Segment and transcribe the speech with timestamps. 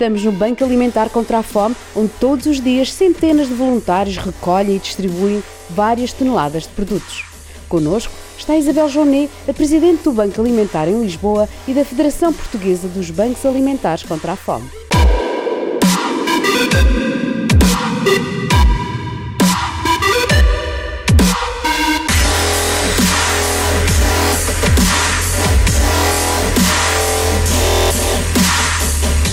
[0.00, 4.76] Estamos no Banco Alimentar contra a Fome, onde todos os dias centenas de voluntários recolhem
[4.76, 7.26] e distribuem várias toneladas de produtos.
[7.68, 12.88] Conosco está Isabel Jonet, a presidente do Banco Alimentar em Lisboa e da Federação Portuguesa
[12.88, 14.70] dos Bancos Alimentares contra a Fome.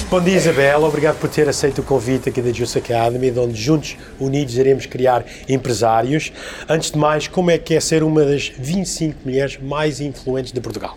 [0.09, 0.85] Bom dia, Isabel.
[0.85, 5.25] Obrigado por ter aceito o convite aqui da Juice Academy, onde juntos, unidos, iremos criar
[5.49, 6.31] empresários.
[6.70, 10.61] Antes de mais, como é que é ser uma das 25 mulheres mais influentes de
[10.61, 10.95] Portugal?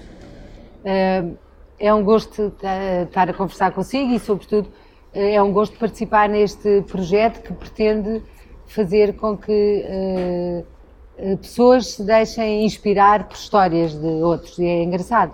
[0.85, 2.55] É um gosto
[3.05, 4.71] estar a conversar consigo e, sobretudo,
[5.13, 8.23] é um gosto participar neste projeto que pretende
[8.69, 9.85] fazer com que
[11.19, 14.57] uh, pessoas se deixem inspirar por histórias de outros.
[14.57, 15.33] E é engraçado.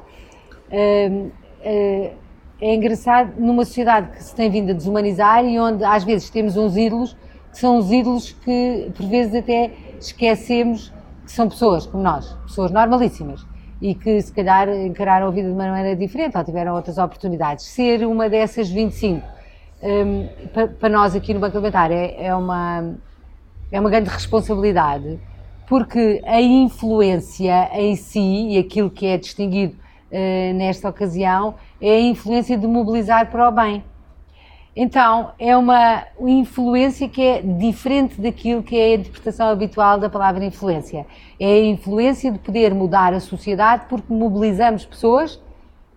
[2.60, 6.56] É engraçado numa sociedade que se tem vindo a desumanizar e onde às vezes temos
[6.56, 7.14] uns ídolos
[7.52, 10.92] que são os ídolos que por vezes até esquecemos
[11.24, 13.44] que são pessoas como nós, pessoas normalíssimas
[13.80, 17.66] e que se calhar encararam a vida de uma maneira diferente ou tiveram outras oportunidades.
[17.66, 19.26] Ser uma dessas 25
[19.82, 20.28] um,
[20.80, 22.94] para nós aqui no Banco Alimentar é, é, uma,
[23.70, 25.20] é uma grande responsabilidade
[25.68, 29.76] porque a influência em si e aquilo que é distinguido
[30.54, 33.82] nesta ocasião é a influência de mobilizar para o bem.
[34.78, 40.44] Então, é uma influência que é diferente daquilo que é a interpretação habitual da palavra
[40.44, 41.06] influência.
[41.40, 45.40] É a influência de poder mudar a sociedade porque mobilizamos pessoas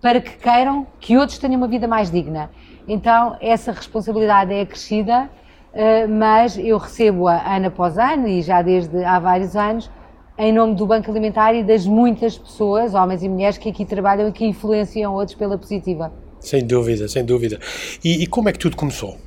[0.01, 2.49] para que queiram que outros tenham uma vida mais digna.
[2.87, 5.29] Então, essa responsabilidade é acrescida,
[5.73, 9.91] eh, mas eu recebo-a ano após ano e já desde há vários anos,
[10.39, 14.29] em nome do Banco Alimentar e das muitas pessoas, homens e mulheres, que aqui trabalham
[14.29, 16.13] e que influenciam outros pela positiva.
[16.39, 17.59] Sem dúvida, sem dúvida.
[18.01, 19.17] E, e como é que tudo começou?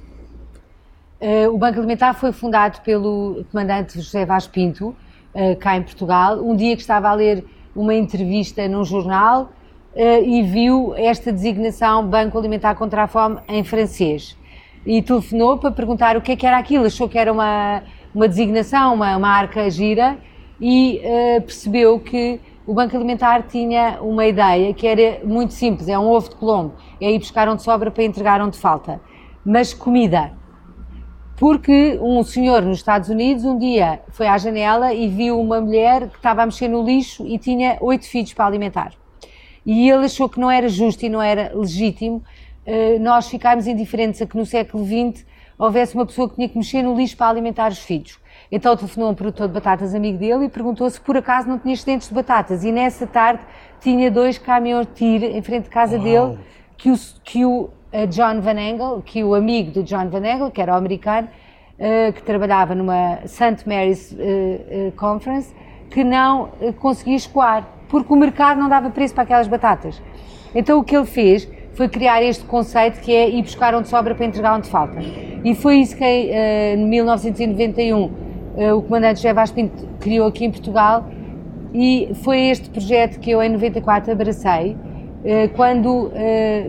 [1.20, 4.96] Uh, o Banco Alimentar foi fundado pelo comandante José Vaz Pinto,
[5.34, 7.44] uh, cá em Portugal, um dia que estava a ler
[7.76, 9.52] uma entrevista num jornal
[9.94, 14.34] uh, e viu esta designação Banco Alimentar contra a Fome em francês.
[14.86, 17.82] E telefonou para perguntar o que é que era aquilo, achou que era uma,
[18.14, 20.18] uma designação, uma, uma arca gira,
[20.62, 25.98] e uh, percebeu que o Banco Alimentar tinha uma ideia que era muito simples, é
[25.98, 29.00] um ovo de colombo, é ir buscar onde sobra para entregar onde falta,
[29.44, 30.32] mas comida.
[31.36, 36.08] Porque um senhor nos Estados Unidos um dia foi à janela e viu uma mulher
[36.08, 38.92] que estava a mexer no lixo e tinha oito filhos para alimentar.
[39.66, 42.22] E ele achou que não era justo e não era legítimo
[42.64, 45.26] uh, nós ficarmos indiferentes a que no século XX
[45.58, 48.21] houvesse uma pessoa que tinha que mexer no lixo para alimentar os filhos.
[48.52, 51.72] Então telefonou um produtor de batatas amigo dele e perguntou se por acaso não tinha
[51.72, 52.62] excedentes de batatas.
[52.62, 53.40] E nessa tarde
[53.80, 56.04] tinha dois caminhões de tiro em frente de casa Uau.
[56.04, 56.38] dele
[56.76, 57.70] que o, que o
[58.10, 61.28] John Van Engel, que o amigo do John Van Engel, que era o americano,
[61.78, 63.66] uh, que trabalhava numa St.
[63.66, 65.54] Mary's uh, Conference,
[65.90, 70.00] que não conseguia escoar, porque o mercado não dava preço para aquelas batatas.
[70.54, 74.14] Então o que ele fez foi criar este conceito que é ir buscar onde sobra
[74.14, 75.00] para entregar onde falta.
[75.44, 78.31] E foi isso que em 1991 uh,
[78.76, 81.06] o comandante José Vaz Pinto criou aqui em Portugal
[81.74, 86.12] e foi este projeto que eu em 94 abracei uh, quando uh,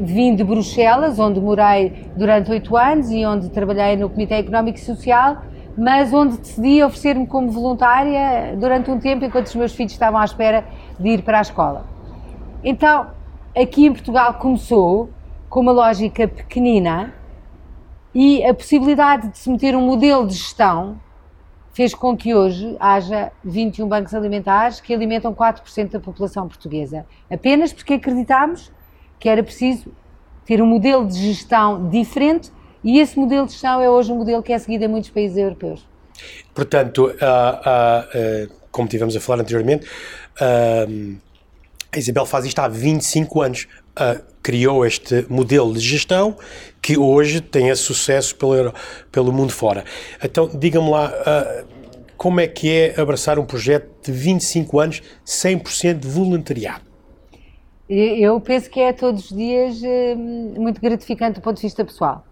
[0.02, 4.82] vim de Bruxelas, onde morei durante oito anos e onde trabalhei no Comitê Económico e
[4.82, 5.44] Social,
[5.78, 10.26] mas onde decidi oferecer-me como voluntária durante um tempo enquanto os meus filhos estavam à
[10.26, 10.64] espera
[11.00, 11.86] de ir para a escola.
[12.64, 13.08] Então,
[13.58, 15.10] aqui em Portugal começou
[15.50, 17.14] com uma lógica pequenina
[18.16, 20.96] e a possibilidade de se meter um modelo de gestão
[21.74, 27.06] fez com que hoje haja 21 bancos alimentares que alimentam 4% da população portuguesa.
[27.30, 28.72] Apenas porque acreditámos
[29.20, 29.92] que era preciso
[30.46, 32.52] ter um modelo de gestão diferente
[32.84, 35.38] e esse modelo de gestão é hoje um modelo que é seguido em muitos países
[35.38, 35.88] europeus.
[36.54, 39.88] Portanto, uh, uh, uh, como tivemos a falar anteriormente,
[41.92, 43.68] a Isabel faz isto há 25 anos.
[44.42, 46.36] criou este modelo de gestão
[46.82, 48.74] que hoje tem sucesso pelo,
[49.12, 49.86] pelo mundo fora.
[50.22, 51.14] Então, diga-me lá,
[52.24, 56.86] como é que é abraçar um projeto de 25 anos, 100% de voluntariado?
[57.90, 62.24] Eu penso que é todos os dias hum, muito gratificante do ponto de vista pessoal.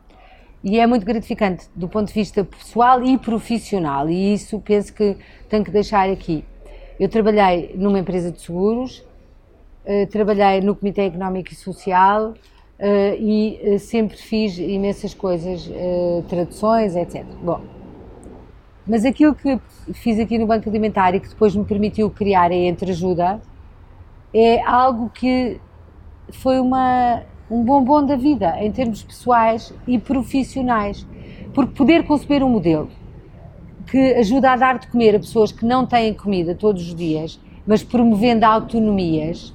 [0.63, 5.17] E é muito gratificante do ponto de vista pessoal e profissional, e isso penso que
[5.49, 6.45] tenho que deixar aqui.
[6.97, 9.03] Eu trabalhei numa empresa de seguros,
[9.83, 12.33] eh, trabalhei no Comitê Económico e Social,
[12.83, 15.69] Uh, e uh, sempre fiz imensas coisas,
[16.27, 17.23] traduções, etc.
[17.43, 17.61] Bom,
[18.91, 19.57] mas aquilo que
[19.93, 23.39] fiz aqui no Banco Alimentar e que depois me permitiu criar a Entreajuda
[24.33, 25.61] é algo que
[26.29, 31.07] foi uma um bombom da vida em termos pessoais e profissionais.
[31.53, 32.89] Porque poder conceber um modelo
[33.89, 37.39] que ajuda a dar de comer a pessoas que não têm comida todos os dias,
[37.65, 39.53] mas promovendo autonomias,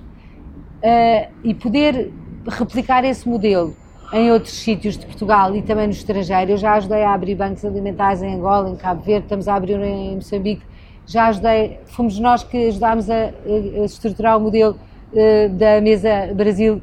[0.83, 2.11] uh, e poder
[2.47, 3.77] replicar esse modelo
[4.13, 6.53] em outros sítios de Portugal e também no estrangeiro.
[6.53, 9.81] Eu já ajudei a abrir bancos alimentares em Angola, em Cabo Verde, estamos a abrir
[9.81, 10.63] em Moçambique.
[11.07, 14.77] Já ajudei, fomos nós que ajudámos a, a estruturar o modelo
[15.13, 16.83] uh, da Mesa Brasil,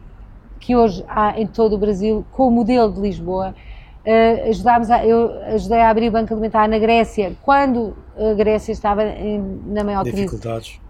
[0.60, 3.54] que hoje há em todo o Brasil, com o modelo de Lisboa.
[4.06, 8.72] Uh, ajudámos a, eu ajudei a abrir o Banco Alimentar na Grécia, quando a Grécia
[8.72, 10.40] estava em, na maior crise.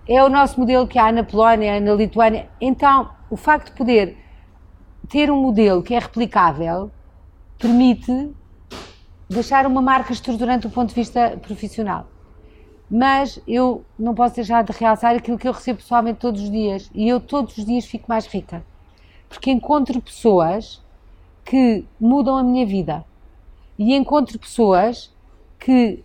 [0.07, 2.47] É o nosso modelo que há na Polónia, na Lituânia.
[2.59, 4.17] Então, o facto de poder
[5.09, 6.91] ter um modelo que é replicável
[7.57, 8.31] permite
[9.29, 12.07] deixar uma marca estruturante do ponto de vista profissional.
[12.89, 16.89] Mas eu não posso deixar de realçar aquilo que eu recebo pessoalmente todos os dias.
[16.93, 18.63] E eu todos os dias fico mais rica.
[19.27, 20.81] Porque encontro pessoas
[21.43, 23.03] que mudam a minha vida.
[23.79, 25.11] E encontro pessoas
[25.59, 26.03] que,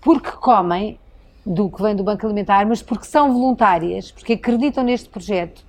[0.00, 0.98] porque comem
[1.44, 5.64] do que vem do Banco Alimentar, mas porque são voluntárias, porque acreditam neste projeto,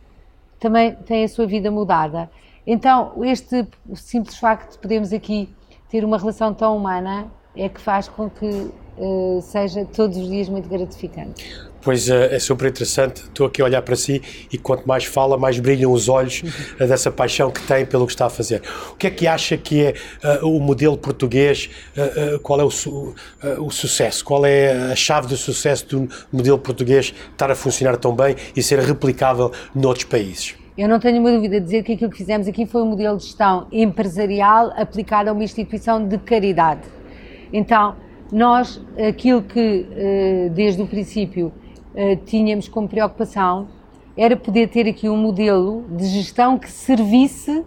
[0.63, 2.31] também têm a sua vida mudada.
[2.65, 5.53] Então, este simples facto de podermos aqui
[5.89, 10.47] ter uma relação tão humana é que faz com que uh, seja todos os dias
[10.47, 11.72] muito gratificante.
[11.83, 13.23] Pois é, é super interessante.
[13.23, 14.21] Estou aqui a olhar para si
[14.51, 18.13] e quanto mais fala, mais brilham os olhos uh, dessa paixão que tem pelo que
[18.13, 18.61] está a fazer.
[18.91, 19.93] O que é que acha que é
[20.41, 21.69] uh, o modelo português?
[21.97, 23.13] Uh, qual é o, su
[23.59, 24.23] o, sucesso?
[24.23, 28.63] Qual é a chave do sucesso do modelo português estar a funcionar tão bem e
[28.63, 30.55] ser replicável noutros países?
[30.77, 33.17] Eu não tenho uma dúvida de dizer que aquilo que fizemos aqui foi um modelo
[33.17, 36.81] de gestão empresarial aplicado a uma instituição de caridade.
[37.51, 37.95] Então,
[38.31, 39.85] nós, aquilo que
[40.55, 41.53] desde o princípio
[41.95, 43.67] uh, tínhamos como preocupação
[44.15, 47.63] era poder ter aqui um modelo de gestão que servisse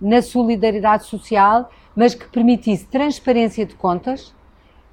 [0.00, 4.34] na solidariedade social, mas que permitisse transparência de contas,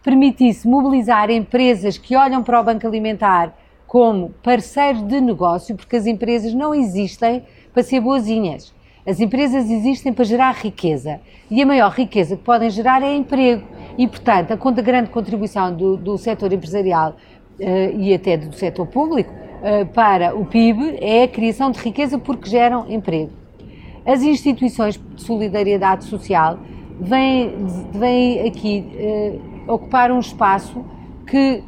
[0.03, 3.55] permitisse mobilizar empresas que olham para o Banco Alimentar
[3.87, 7.43] como parceiros de negócio, porque as empresas não existem
[7.73, 8.73] para ser boazinhas.
[9.07, 13.65] As empresas existem para gerar riqueza e a maior riqueza que podem gerar é emprego.
[13.97, 17.15] E, portanto, a grande contribuição do, do setor empresarial
[17.59, 22.49] e até do setor público uh, para o PIB é a criação de riqueza porque
[22.49, 23.31] geram emprego.
[24.05, 26.59] As instituições de solidariedade social
[26.99, 27.55] vêm,
[27.91, 28.85] vêm aqui
[29.67, 30.83] uh, ocupar um espaço
[31.25, 31.63] que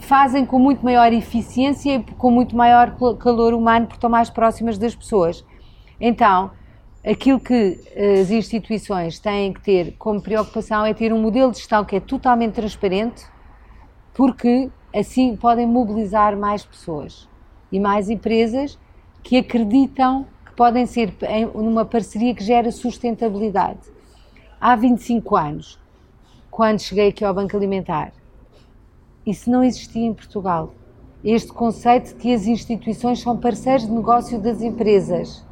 [0.00, 4.76] fazem com muito maior eficiência e com muito maior calor humano porque estão mais próximas
[4.76, 5.44] das pessoas.
[6.00, 6.50] Então,
[7.06, 7.78] aquilo que
[8.20, 12.00] as instituições têm que ter como preocupação é ter um modelo de gestão que é
[12.00, 13.24] totalmente transparente,
[14.12, 17.28] porque assim podem mobilizar mais pessoas
[17.70, 18.78] e mais empresas
[19.22, 23.80] que acreditam que podem ser em uma parceria que gera sustentabilidade.
[24.60, 25.78] Há 25 anos,
[26.50, 28.12] quando cheguei aqui ao Banco Alimentar,
[29.26, 30.72] isso não existia em Portugal.
[31.22, 35.44] Este conceito de que as instituições são parceiros de negócio das empresas.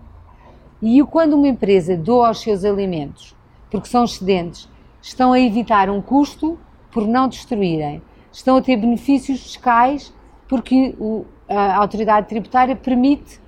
[0.80, 3.36] E quando uma empresa doa os seus alimentos,
[3.70, 4.68] porque são excedentes,
[5.02, 6.58] estão a evitar um custo
[6.90, 8.00] por não destruírem
[8.36, 10.12] estão a ter benefícios fiscais
[10.46, 13.40] porque o, a autoridade tributária permite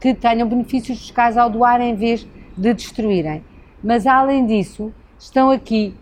[0.00, 2.20] que tenham benefícios fiscais ao doar em vez
[2.56, 3.44] de destruírem.
[3.82, 5.94] Mas além disso, estão aqui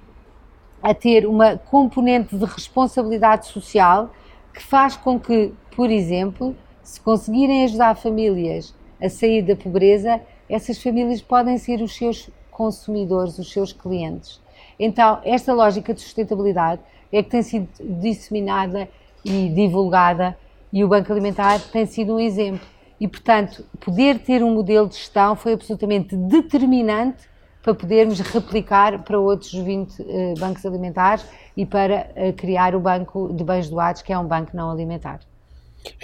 [0.82, 4.12] a ter uma componente de responsabilidade social
[4.52, 10.20] que faz com que, por exemplo, se conseguirem ajudar famílias a sair da pobreza,
[10.50, 14.43] essas famílias podem ser os seus consumidores, os seus clientes.
[14.78, 16.80] Então, esta lógica de sustentabilidade
[17.12, 18.88] é que tem sido disseminada
[19.24, 20.36] e divulgada
[20.72, 22.66] e o Banco Alimentar tem sido um exemplo.
[23.00, 27.28] E, portanto, poder ter um modelo de gestão foi absolutamente determinante
[27.62, 31.24] para podermos replicar para outros 20 uh, eh, bancos alimentares
[31.56, 35.20] e para uh, criar o Banco de Bens Doados, que é um banco não alimentar.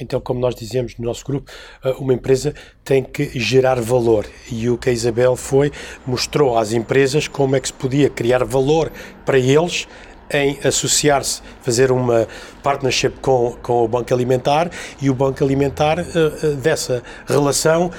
[0.00, 1.50] Então, como nós dizemos no nosso grupo,
[1.84, 5.70] eh, uma empresa tem que gerar valor e o que a Isabel foi
[6.06, 8.90] mostrou às empresas como é que se podia criar valor
[9.24, 9.86] para eles
[10.32, 12.26] em associar-se, fazer uma
[12.62, 14.70] partnership com, com o Banco Alimentar
[15.02, 17.90] e o Banco Alimentar, uh, dessa relação,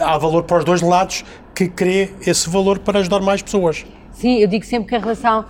[0.00, 3.86] há valor para os dois lados que crê esse valor para ajudar mais pessoas.
[4.12, 5.44] Sim, eu digo sempre que a relação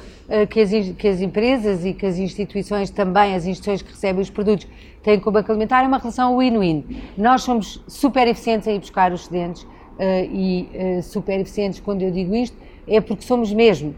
[0.50, 4.28] que, as, que as empresas e que as instituições, também as instituições que recebem os
[4.28, 4.66] produtos,
[5.02, 6.84] têm com o Banco Alimentar é uma relação win-win.
[7.16, 9.68] Nós somos super eficientes em ir buscar os excedentes uh,
[10.30, 13.94] e super eficientes, quando eu digo isto, é porque somos mesmo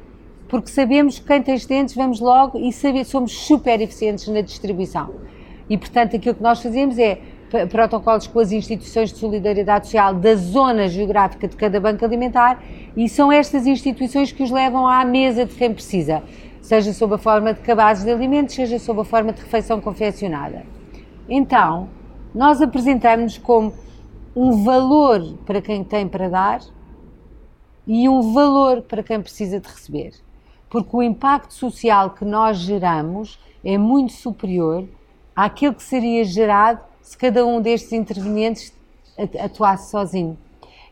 [0.50, 5.14] porque sabemos que quem tem excedentes vamos logo e saber, somos super eficientes na distribuição.
[5.70, 7.20] E, portanto, aquilo que nós fazemos é
[7.70, 12.62] protocolos com as instituições de solidariedade social da zona geográfica de cada banco alimentar
[12.96, 16.22] e são estas instituições que os levam à mesa de quem precisa,
[16.60, 20.64] seja sob a forma de cabazes de alimentos, seja sob a forma de refeição confeccionada.
[21.28, 21.88] Então,
[22.34, 23.72] nós apresentamos como
[24.34, 26.60] um valor para quem tem para dar
[27.86, 30.12] e um valor para quem precisa de receber.
[30.68, 34.88] Porque o impacto social que nós geramos é muito superior
[35.34, 38.72] àquilo que seria gerado se cada um destes intervenientes
[39.42, 40.38] atuasse sozinho.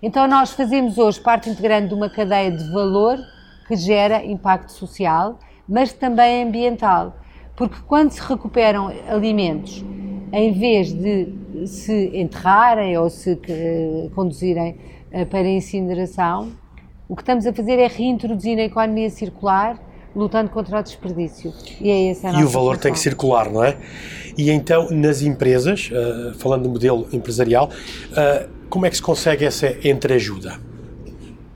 [0.03, 3.19] Então, nós fazemos hoje parte integrante de uma cadeia de valor
[3.67, 7.17] que gera impacto social, mas também ambiental.
[7.55, 9.85] Porque quando se recuperam alimentos,
[10.33, 11.29] em vez de
[11.67, 14.77] se enterrarem ou se uh, conduzirem
[15.13, 16.53] uh, para incineração,
[17.09, 19.79] o que estamos a fazer é reintroduzir a economia circular
[20.15, 21.53] lutando contra o desperdício.
[21.81, 22.83] E é esse a nossa E o valor função.
[22.83, 23.77] tem que circular, não é?
[24.37, 27.71] E então, nas empresas, uh, falando do modelo empresarial,
[28.69, 30.61] como é que se consegue essa entreajuda?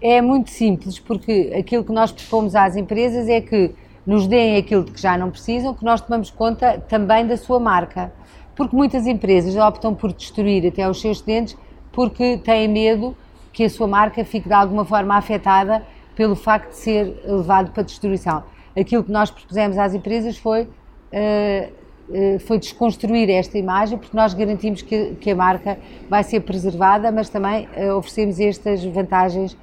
[0.01, 3.73] É muito simples, porque aquilo que nós propomos às empresas é que
[4.05, 7.61] nos deem aquilo de que já não precisam, que nós tomamos conta também da sua
[7.61, 8.13] marca.
[8.55, 11.57] Porque muitas empresas optam por destruir até os seus clientes
[11.91, 13.17] porque têm medo
[13.53, 15.85] que a sua marca fique de alguma forma afetada
[16.17, 18.43] pelo facto de ser levado para destruição.
[18.79, 21.73] Aquilo que nós propusemos às empresas foi, uh,
[22.09, 25.79] uh, foi desconstruir esta imagem, porque nós garantimos que, que a marca
[26.09, 29.57] vai ser preservada, mas também uh, oferecemos estas vantagens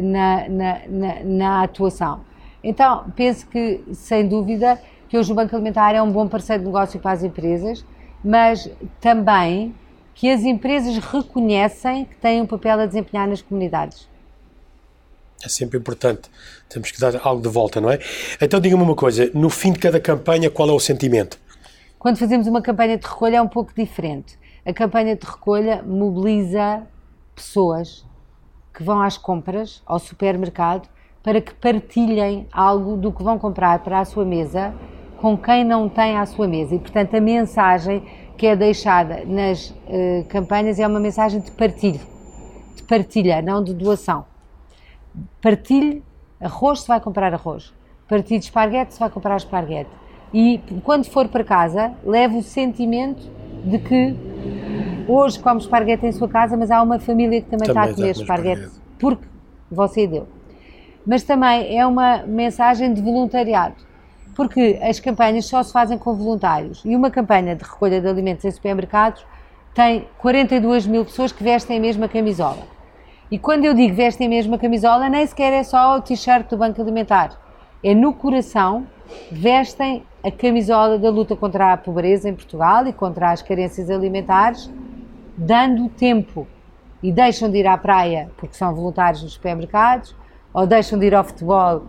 [0.00, 2.20] na, na, na, na atuação.
[2.62, 4.78] Então, penso que, sem dúvida,
[5.12, 7.84] que hoje o Banco Alimentar é um bom parceiro de negócio para as empresas,
[8.24, 9.74] mas também
[10.14, 14.08] que as empresas reconhecem que têm um papel a desempenhar nas comunidades.
[15.44, 16.30] É sempre importante.
[16.66, 17.98] Temos que dar algo de volta, não é?
[18.40, 21.38] Então diga-me uma coisa: no fim de cada campanha, qual é o sentimento?
[21.98, 24.38] Quando fazemos uma campanha de recolha é um pouco diferente.
[24.64, 26.86] A campanha de recolha mobiliza
[27.34, 28.02] pessoas
[28.72, 30.88] que vão às compras, ao supermercado,
[31.22, 34.74] para que partilhem algo do que vão comprar para a sua mesa
[35.22, 36.74] com quem não tem à sua mesa.
[36.74, 38.02] E, portanto, a mensagem
[38.36, 42.00] que é deixada nas uh, campanhas é uma mensagem de partilho,
[42.74, 44.24] de partilha, não de doação.
[45.40, 46.02] Partilhe
[46.40, 47.72] arroz se vai comprar arroz,
[48.08, 49.90] partilhe esparguete se vai comprar esparguete.
[50.34, 53.22] E quando for para casa, leve o sentimento
[53.64, 54.16] de que
[55.06, 57.94] hoje come esparguete em sua casa, mas há uma família que também, também está a
[57.94, 59.24] comer esparguete, esparguete porque
[59.70, 60.26] você deu.
[61.06, 63.91] Mas também é uma mensagem de voluntariado
[64.34, 68.44] porque as campanhas só se fazem com voluntários e uma campanha de recolha de alimentos
[68.44, 69.24] em supermercados
[69.74, 72.62] tem 42 mil pessoas que vestem a mesma camisola.
[73.30, 76.56] E quando eu digo vestem a mesma camisola, nem sequer é só o t-shirt do
[76.56, 77.38] Banco Alimentar.
[77.82, 78.86] É no coração,
[79.30, 84.70] vestem a camisola da luta contra a pobreza em Portugal e contra as carências alimentares,
[85.36, 86.46] dando tempo.
[87.02, 90.14] E deixam de ir à praia porque são voluntários nos supermercados,
[90.52, 91.84] ou deixam de ir ao futebol.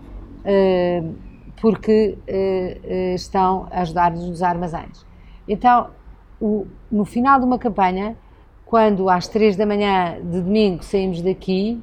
[0.45, 1.32] Uh,
[1.63, 5.05] porque uh, uh, estão a ajudar-nos nos armazéns.
[5.47, 5.91] Então,
[6.37, 8.17] o, no final de uma campanha,
[8.65, 11.81] quando às três da manhã de domingo saímos daqui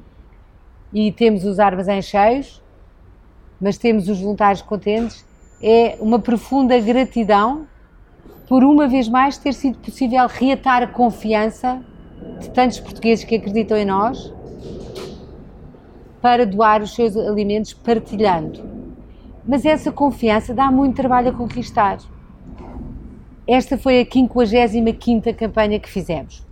[0.93, 2.61] e temos os armazéns cheios,
[3.59, 5.25] mas temos os voluntários contentes,
[5.63, 7.65] é uma profunda gratidão
[8.47, 11.83] por uma vez mais ter sido possível reatar a confiança
[12.39, 14.31] de tantos portugueses que acreditam em nós
[16.21, 18.80] para doar os seus alimentos partilhando.
[19.45, 21.97] Mas essa confiança dá muito trabalho a conquistar.
[23.47, 26.45] Esta foi a 55 campanha que fizemos.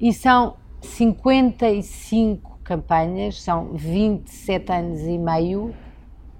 [0.00, 5.74] E são 55 campanhas, são 27 anos e meio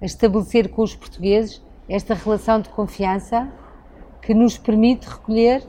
[0.01, 3.51] a estabelecer com os portugueses esta relação de confiança
[4.21, 5.63] que nos permite recolher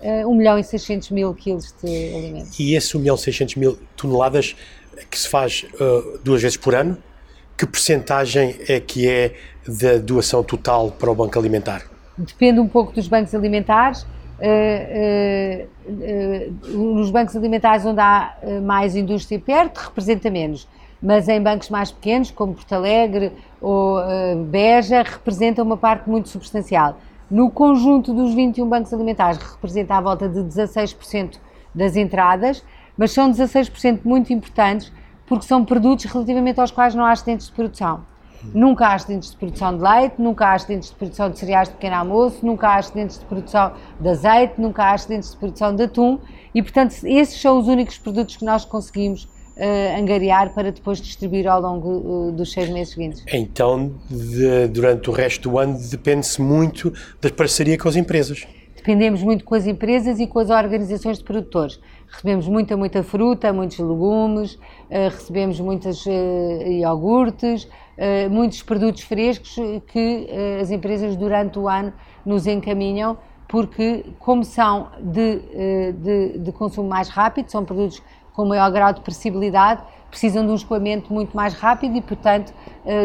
[0.00, 2.58] uh, 1 milhão e 600 mil quilos de alimentos.
[2.58, 4.56] E esse 1 milhão e 600 mil toneladas
[5.10, 6.98] que se faz uh, duas vezes por ano?
[7.62, 9.34] Que percentagem é que é
[9.66, 11.82] da doação total para o Banco Alimentar?
[12.18, 14.02] Depende um pouco dos bancos alimentares.
[14.02, 20.66] Uh, uh, uh, nos bancos alimentares onde há mais indústria perto, representa menos.
[21.00, 23.98] Mas em bancos mais pequenos, como Porto Alegre ou
[24.48, 26.98] Beja, representa uma parte muito substancial.
[27.30, 31.38] No conjunto dos 21 bancos alimentares, representa à volta de 16%
[31.74, 32.64] das entradas,
[32.96, 34.92] mas são 16% muito importantes
[35.32, 38.04] porque são produtos relativamente aos quais não há acidentes de produção.
[38.52, 41.74] Nunca há acidentes de produção de leite, nunca há acidentes de produção de cereais de
[41.74, 45.84] pequeno almoço, nunca há acidentes de produção de azeite, nunca há acidentes de produção de
[45.84, 46.18] atum
[46.54, 51.48] e, portanto, esses são os únicos produtos que nós conseguimos uh, angariar para depois distribuir
[51.48, 53.24] ao longo uh, dos seis meses seguintes.
[53.32, 58.46] Então, de, durante o resto do ano, depende-se muito da parceria com as empresas.
[58.76, 61.80] dependemos muito com as empresas e com as organizações de produtores.
[62.12, 66.10] Recebemos muita, muita fruta, muitos legumes, uh, recebemos muitas uh,
[66.68, 70.28] iogurtes, uh, muitos produtos frescos que
[70.60, 71.92] as empresas durante o ano
[72.24, 73.16] nos encaminham,
[73.48, 75.40] porque, como são de,
[75.92, 78.02] de, de consumo mais rápido, são produtos
[78.32, 82.54] com maior grau de precibilidade, precisam de um escoamento muito mais rápido e, portanto,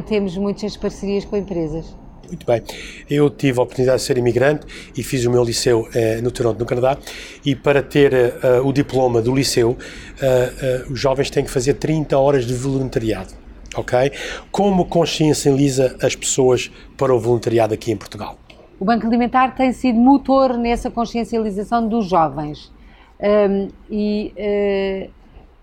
[0.06, 1.94] temos muitas parcerias com empresas.
[2.28, 2.62] Muito bem.
[3.10, 4.66] Eu tive a oportunidade de ser imigrante
[4.96, 6.98] e fiz o meu liceu eh, no Toronto, no Canadá,
[7.46, 11.76] e para ter uh, o diploma do liceu, uh, uh, os jovens têm que fazer
[11.76, 13.34] 30 horas de voluntariado.
[13.76, 14.12] Ok?
[14.52, 18.38] Como consciencializa as pessoas para o voluntariado aqui em Portugal?
[18.80, 22.72] O Banco Alimentar tem sido motor nessa consciencialização dos jovens.
[23.20, 24.34] Um, e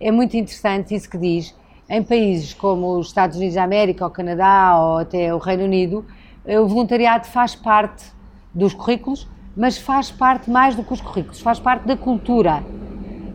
[0.00, 1.54] é muito interessante isso que diz.
[1.88, 6.04] Em países como os Estados Unidos da América, o Canadá ou até o Reino Unido,
[6.06, 8.04] eh, o voluntariado faz parte
[8.52, 12.62] dos currículos, mas faz parte mais do que os currículos, faz parte da cultura.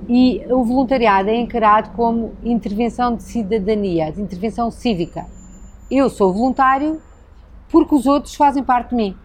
[0.08, 5.26] E o voluntariado é encarado como intervenção de cidadania, de intervenção cívica.
[5.90, 7.02] Eu sou voluntário
[7.72, 9.16] porque os outros fazem parte de mim.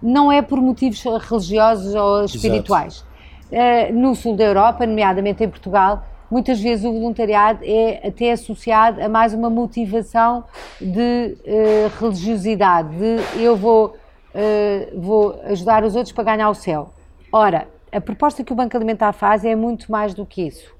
[0.00, 3.04] Não é por motivos religiosos ou espirituais.
[3.50, 9.02] Uh, no sul da Europa, nomeadamente em Portugal, muitas vezes o voluntariado é até associado
[9.02, 10.44] a mais uma motivação
[10.80, 13.94] de uh, religiosidade, de eu vou,
[14.34, 16.88] uh, vou ajudar os outros para ganhar o céu.
[17.30, 20.74] Ora, a proposta que o Banco Alimentar faz é muito mais do que isso.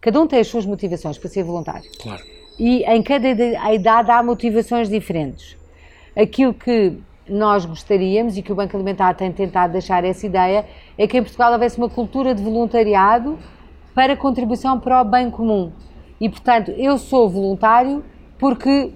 [0.00, 1.90] Cada um tem as suas motivações para ser voluntário.
[2.00, 2.22] Claro.
[2.56, 3.28] E em cada
[3.74, 5.56] idade há motivações diferentes.
[6.14, 6.96] Aquilo que
[7.28, 10.64] nós gostaríamos e que o Banco Alimentar tem tentado deixar essa ideia
[10.96, 13.36] é que em Portugal houvesse uma cultura de voluntariado
[13.96, 15.72] para contribuição para o bem comum.
[16.20, 18.04] E, portanto, eu sou voluntário
[18.38, 18.92] porque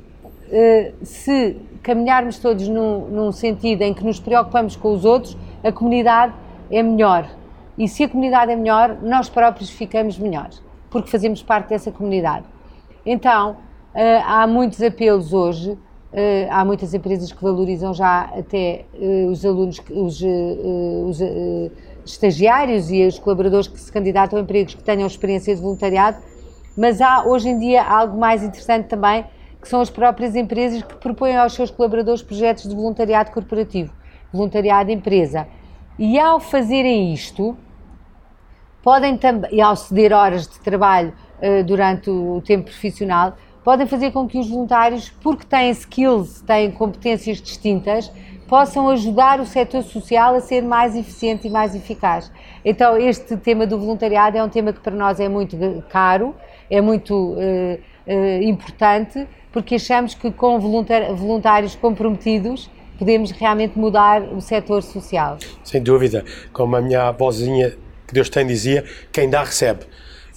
[0.51, 5.73] eh, se caminharmos todos num, num sentido em que nos preocupamos com os outros, a
[5.73, 6.35] comunidade
[6.71, 7.27] é melhor.
[7.79, 12.45] E se a comunidade é melhor, nós próprios ficamos melhores, porque fazemos parte dessa comunidade.
[13.07, 13.57] Então,
[13.95, 15.79] eh, há muitos apelos hoje,
[16.13, 18.85] eh, há muitas empresas que valorizam já até
[19.31, 21.21] os alunos, os, os
[22.05, 26.19] estagiários e os colaboradores que se candidatam a empregos que tenham experiência de voluntariado,
[26.77, 29.25] mas há hoje em dia algo mais interessante também,
[29.61, 33.93] que são as próprias empresas que propõem aos seus colaboradores projetos de voluntariado corporativo,
[34.33, 35.47] voluntariado empresa.
[35.99, 37.57] E ao fazerem isto,
[38.83, 44.11] podem também, e ao ceder horas de trabalho uh, durante o tempo profissional, podem fazer
[44.11, 48.11] com que os voluntários, porque têm skills, têm competências distintas,
[48.51, 52.33] possam ajudar o setor social a ser mais eficiente e mais eficaz.
[52.65, 55.57] Então, este tema do voluntariado é um tema que para nós é muito
[55.89, 56.35] caro,
[56.69, 64.41] é muito uh, uh, importante, porque achamos que com voluntários comprometidos podemos realmente mudar o
[64.41, 65.39] setor social.
[65.63, 66.25] Sem dúvida.
[66.53, 67.71] Como a minha avózinha,
[68.05, 69.85] que Deus tem, dizia, quem dá recebe.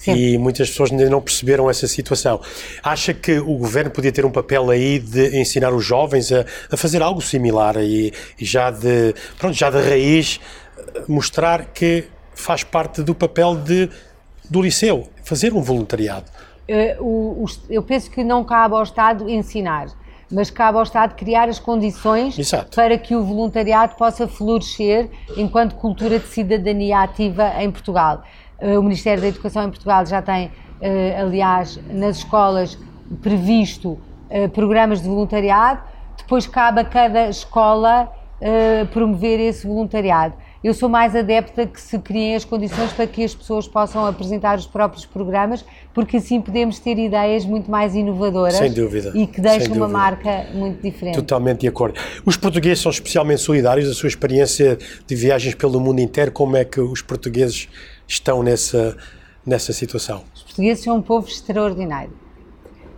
[0.03, 0.15] Sim.
[0.15, 2.41] e muitas pessoas ainda não perceberam essa situação.
[2.83, 6.75] Acha que o governo podia ter um papel aí de ensinar os jovens a, a
[6.75, 10.41] fazer algo similar e, e, já de pronto já de raiz
[11.07, 13.89] mostrar que faz parte do papel de
[14.49, 16.25] do liceu fazer um voluntariado?
[16.99, 19.87] O, eu penso que não cabe ao Estado ensinar
[20.33, 22.75] mas cabe ao Estado criar as condições Exato.
[22.75, 28.23] para que o voluntariado possa florescer enquanto cultura de cidadania ativa em Portugal.
[28.63, 30.49] Eh, o Ministério da Educação em Portugal já tem,
[30.79, 32.79] eh, aliás, nas escolas
[33.21, 33.99] previsto
[34.29, 35.81] eh, programas de voluntariado,
[36.17, 38.09] depois cabe a cada escola
[38.91, 40.33] promover esse voluntariado.
[40.61, 44.57] Eu sou mais adepta que se criem as condições para que as pessoas possam apresentar
[44.57, 49.13] os próprios programas, porque assim podemos ter ideias muito mais inovadoras Sem dúvida.
[49.15, 51.15] e que deixam uma marca muito diferente.
[51.15, 51.97] Totalmente de acordo.
[52.25, 56.65] Os portugueses são especialmente solidários, a sua experiência de viagens pelo mundo inteiro, como é
[56.65, 57.69] que os portugueses
[58.07, 58.97] estão nessa,
[59.45, 60.23] nessa situação?
[60.33, 62.13] Os portugueses são um povo extraordinário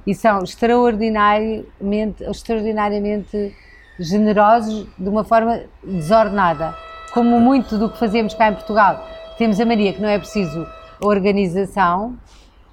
[0.05, 3.55] e são extraordinariamente, extraordinariamente
[3.99, 6.75] generosos de uma forma desordenada,
[7.13, 9.07] como muito do que fazemos cá em Portugal.
[9.37, 10.67] Temos a Maria que não é preciso
[11.01, 12.17] organização,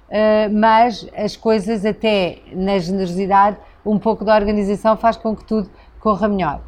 [0.09, 5.69] eh, mas as coisas até na generosidade, um pouco da organização faz com que tudo
[5.99, 6.61] corra melhor.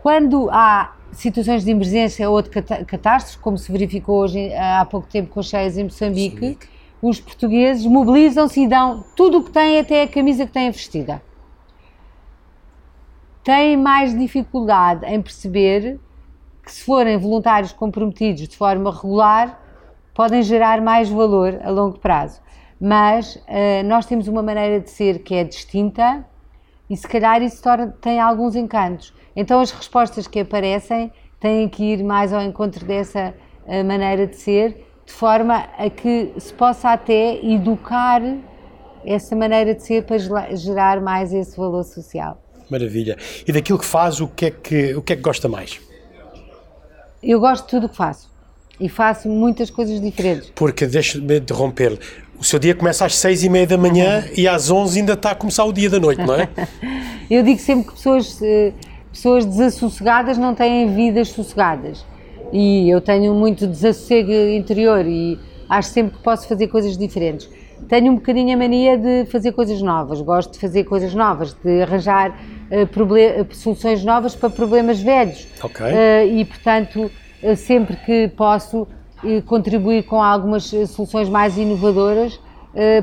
[0.00, 5.30] Quando há situações de emergência ou de catástrofes, como se verificou hoje há pouco tempo
[5.30, 6.68] com as cheias em Moçambique, Moçambique.
[7.02, 11.22] os portugueses mobilizam-se e dão tudo o que têm, até a camisa que têm vestida.
[13.42, 15.98] Têm mais dificuldade em perceber
[16.62, 19.58] que, se forem voluntários comprometidos de forma regular,
[20.14, 22.40] podem gerar mais valor a longo prazo.
[22.80, 26.24] Mas uh, nós temos uma maneira de ser que é distinta
[26.90, 29.14] e, se calhar, isso torna, tem alguns encantos.
[29.38, 33.32] Então as respostas que aparecem têm que ir mais ao encontro dessa
[33.64, 38.20] uh, maneira de ser, de forma a que se possa até educar
[39.06, 40.18] essa maneira de ser para
[40.56, 42.42] gerar mais esse valor social.
[42.68, 43.16] Maravilha.
[43.46, 45.80] E daquilo que faz, o que é que, o que, é que gosta mais?
[47.22, 48.28] Eu gosto de tudo o que faço.
[48.80, 50.50] E faço muitas coisas diferentes.
[50.50, 51.96] Porque, deixa-me interromper
[52.38, 55.32] o seu dia começa às seis e meia da manhã e às onze ainda está
[55.32, 56.48] a começar o dia da noite, não é?
[57.28, 58.72] Eu digo sempre que pessoas, eh,
[59.12, 62.04] pessoas desassossegadas não têm vidas sossegadas.
[62.52, 67.48] E eu tenho muito desassossego interior e acho sempre que posso fazer coisas diferentes.
[67.88, 71.82] Tenho um bocadinho a mania de fazer coisas novas, gosto de fazer coisas novas, de
[71.82, 75.46] arranjar uh, soluções novas para problemas velhos.
[75.62, 75.86] Ok.
[75.86, 77.10] Uh, e, portanto,
[77.42, 78.86] uh, sempre que posso
[79.46, 82.38] contribuir com algumas soluções mais inovadoras,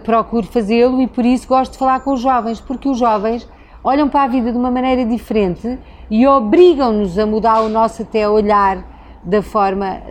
[0.02, 3.46] procuro fazê-lo e por isso gosto de falar com os jovens, porque os jovens
[3.84, 5.78] olham para a vida de uma maneira diferente
[6.10, 8.84] e obrigam-nos a mudar o nosso até olhar
[9.24, 10.02] da forma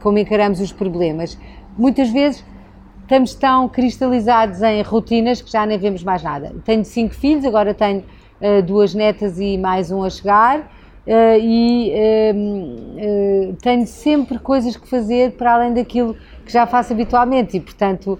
[0.00, 1.38] como encaramos os problemas.
[1.76, 2.44] Muitas vezes
[3.08, 6.54] estamos tão cristalizados em rotinas que já nem vemos mais nada.
[6.62, 8.00] Tenho cinco filhos, agora tenho
[8.40, 10.60] uh, duas netas e mais um a chegar.
[11.06, 17.56] Uh, e uh, tenho sempre coisas que fazer para além daquilo que já faço habitualmente
[17.56, 18.18] e, portanto,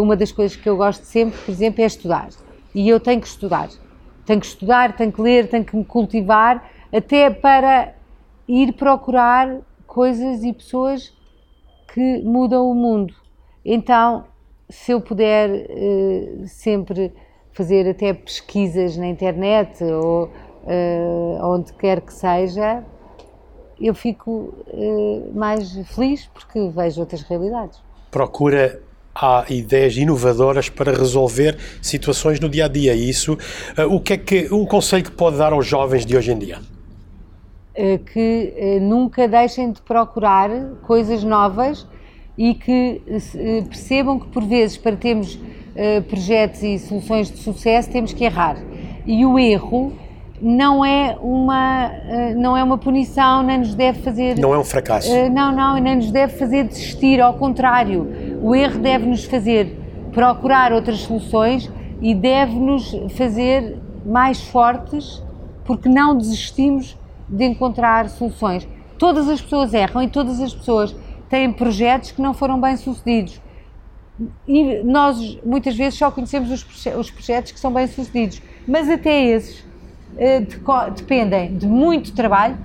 [0.00, 2.28] uma das coisas que eu gosto sempre, por exemplo, é estudar.
[2.74, 3.68] E eu tenho que estudar.
[4.24, 7.94] Tenho que estudar, tenho que ler, tenho que me cultivar, até para
[8.46, 11.12] ir procurar coisas e pessoas
[11.92, 13.14] que mudam o mundo.
[13.64, 14.24] Então,
[14.68, 17.12] se eu puder uh, sempre
[17.52, 22.82] fazer até pesquisas na internet ou uh, onde quer que seja,
[23.80, 27.82] eu fico uh, mais feliz porque vejo outras realidades.
[28.10, 28.80] Procura
[29.14, 32.94] há ideias inovadoras para resolver situações no dia a dia.
[32.94, 33.36] E isso,
[33.90, 36.58] o que é que um conselho que pode dar aos jovens de hoje em dia?
[38.12, 40.50] Que nunca deixem de procurar
[40.82, 41.86] coisas novas
[42.36, 45.38] e que eh, percebam que, por vezes, para termos
[46.08, 48.56] projetos e soluções de sucesso, temos que errar.
[49.06, 49.92] E o erro
[50.42, 51.90] não é uma,
[52.36, 54.36] não é uma punição, nem nos deve fazer.
[54.38, 55.08] Não é um fracasso.
[55.30, 58.06] Não, não, nem nos deve fazer desistir, ao contrário.
[58.42, 59.78] O erro deve nos fazer
[60.12, 65.22] procurar outras soluções e deve nos fazer mais fortes,
[65.64, 68.66] porque não desistimos de encontrar soluções.
[68.98, 70.94] Todas as pessoas erram e todas as pessoas
[71.28, 73.40] têm projetos que não foram bem sucedidos.
[74.46, 79.24] E nós muitas vezes só conhecemos os, os projetos que são bem sucedidos, mas até
[79.24, 79.64] esses
[80.18, 80.44] eh,
[80.94, 82.58] dependem de muito trabalho,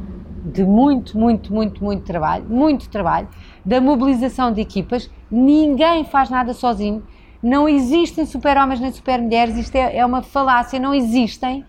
[0.44, 3.28] de muito, muito, muito, muito trabalho, muito trabalho,
[3.63, 5.10] da mobilização de equipas.
[5.30, 7.06] Ninguém faz nada sozinho.
[7.42, 11.66] Não existem super-homens nem super-mulheres, isto é, é, uma falácia, não existem.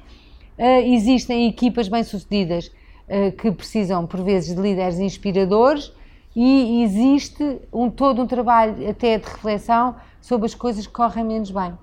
[0.58, 2.66] Uh, existem equipas bem-sucedidas
[3.08, 5.92] uh, que precisam, por vezes, de líderes inspiradores
[6.34, 11.50] e existe um, todo um trabalho até de reflexão sobre as coisas que correm menos
[11.50, 11.76] bem.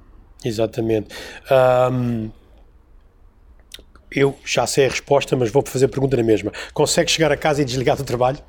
[0.43, 1.13] Exatamente.
[1.91, 2.29] Um,
[4.11, 6.51] eu já sei a resposta, mas vou fazer a pergunta na mesma.
[6.73, 8.39] Consegue chegar a casa e desligar do trabalho?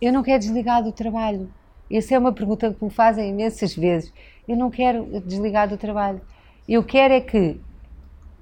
[0.00, 1.50] Eu não quero desligar do trabalho.
[1.90, 4.12] Essa é uma pergunta que me fazem imensas vezes.
[4.46, 6.20] Eu não quero desligar do trabalho.
[6.68, 7.58] Eu quero é que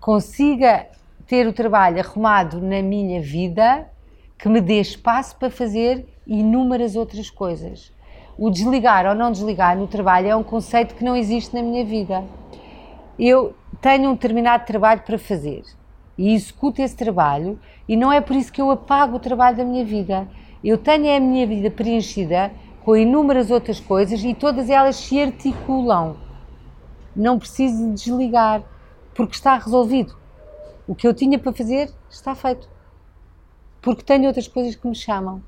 [0.00, 0.87] consiga
[1.26, 3.88] ter o trabalho arrumado na minha vida,
[4.38, 7.92] que me dê espaço para fazer inúmeras outras coisas.
[8.37, 11.85] O desligar ou não desligar no trabalho é um conceito que não existe na minha
[11.85, 12.24] vida.
[13.18, 15.62] Eu tenho um determinado trabalho para fazer
[16.18, 19.64] e executo esse trabalho, e não é por isso que eu apago o trabalho da
[19.64, 20.26] minha vida.
[20.64, 22.50] Eu tenho a minha vida preenchida
[22.87, 26.16] com inúmeras outras coisas e todas elas se articulam.
[27.16, 28.62] Não preciso desligar,
[29.12, 30.16] porque está resolvido.
[30.87, 32.68] O que eu tinha para fazer está feito.
[33.83, 35.42] Porque tenho outras coisas que me chamam.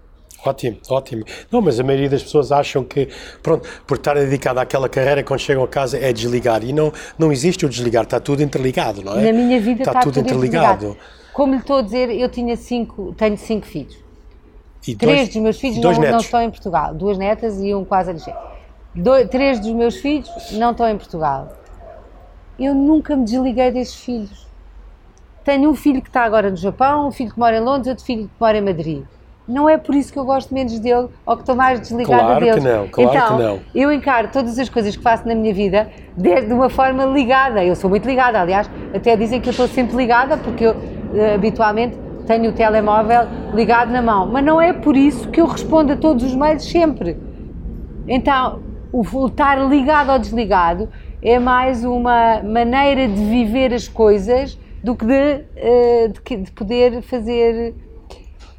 [0.45, 1.25] Ótimo, ótimo.
[1.49, 3.09] Não, mas a maioria das pessoas acham que,
[3.41, 6.65] pronto, por estar dedicado àquela carreira, quando chegam a casa é desligar.
[6.65, 9.27] E não, não existe o desligar, está tudo interligado, não é?
[9.27, 10.87] Na minha vida está, está tudo, tudo interligado.
[10.87, 11.09] interligado.
[11.33, 14.08] Como lhe estou a dizer, eu tinha cinco, tenho cinco filhos.
[14.89, 16.95] E três dois, dos meus filhos não, não, estão em Portugal.
[16.95, 18.35] Duas netas e um quase a nascer.
[19.31, 21.49] três dos meus filhos não estão em Portugal.
[22.59, 24.47] Eu nunca me desliguei desses filhos.
[25.45, 28.05] Tenho um filho que está agora no Japão, um filho que mora em Londres, outro
[28.05, 29.05] filho que mora em Madrid
[29.49, 32.45] não é por isso que eu gosto menos dele ou que estou mais desligada claro
[32.45, 32.61] dele.
[32.61, 33.61] Que não, claro então, que não.
[33.75, 37.65] eu encaro todas as coisas que faço na minha vida de uma forma ligada.
[37.65, 41.35] Eu sou muito ligada, aliás, até dizem que eu estou sempre ligada porque eu uh,
[41.35, 41.97] habitualmente
[42.29, 43.23] tenho o telemóvel
[43.55, 44.27] ligado na mão.
[44.27, 47.17] Mas não é por isso que eu respondo a todos os mails sempre.
[48.07, 48.61] Então,
[48.93, 50.89] o estar ligado ou desligado
[51.23, 57.03] é mais uma maneira de viver as coisas do que de, uh, de, de poder
[57.03, 57.75] fazer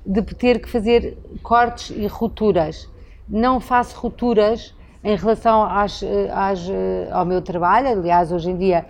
[0.05, 2.89] de ter que fazer cortes e rupturas.
[3.27, 6.03] Não faço rupturas em relação às,
[6.33, 6.67] às,
[7.11, 8.85] ao meu trabalho, aliás, hoje em dia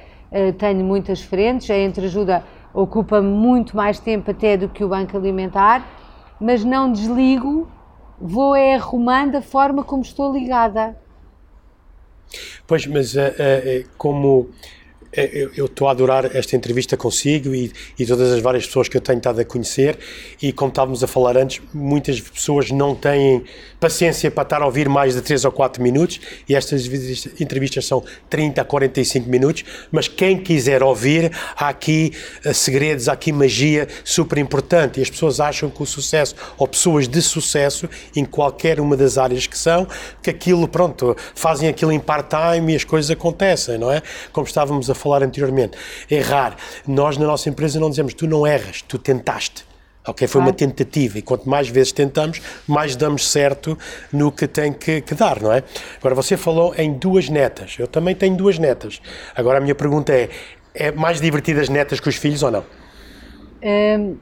[0.57, 2.41] tenho muitas frentes, a entreajuda
[2.73, 5.88] ocupa muito mais tempo até do que o Banco Alimentar,
[6.39, 7.67] mas não desligo,
[8.19, 10.97] vou é arrumando a forma como estou ligada.
[12.67, 14.49] Pois, mas uh, uh, como
[15.12, 19.02] eu estou a adorar esta entrevista consigo e, e, todas as várias pessoas que eu
[19.02, 19.98] tenho estado a conhecer.
[20.41, 23.43] E como estávamos a falar antes, muitas pessoas não têm
[23.80, 26.19] paciência para estar a ouvir mais de 3 ou 4 minutos.
[26.48, 26.86] E estas
[27.39, 32.13] entrevistas são 30 a 45 minutos, mas quem quiser ouvir, há aqui
[32.45, 35.00] uh, segredos, há aqui magia super importante.
[35.00, 39.17] E as pessoas acham que o sucesso, ou pessoas de sucesso em qualquer uma das
[39.17, 39.88] áreas que são,
[40.22, 44.04] que aquilo, pronto, fazem aquilo em part-time e as coisas acontecem, não é?
[44.32, 45.77] Como estávamos a falar anteriormente.
[46.09, 46.55] Errar.
[46.88, 49.69] Nós, na nossa empresa, não dizemos tu não erras, tu tentaste.
[50.07, 53.77] Ok, foi uma tentativa e quanto mais vezes tentamos, mais damos certo
[54.12, 55.62] no que tem que, que, dar, não é?
[55.99, 57.75] Agora, você falou em duas netas.
[57.77, 59.01] Eu também tenho duas netas.
[59.35, 60.29] Agora, a minha pergunta é:
[60.73, 62.65] é mais divertido as netas que os filhos ou não?
[63.62, 64.17] Um,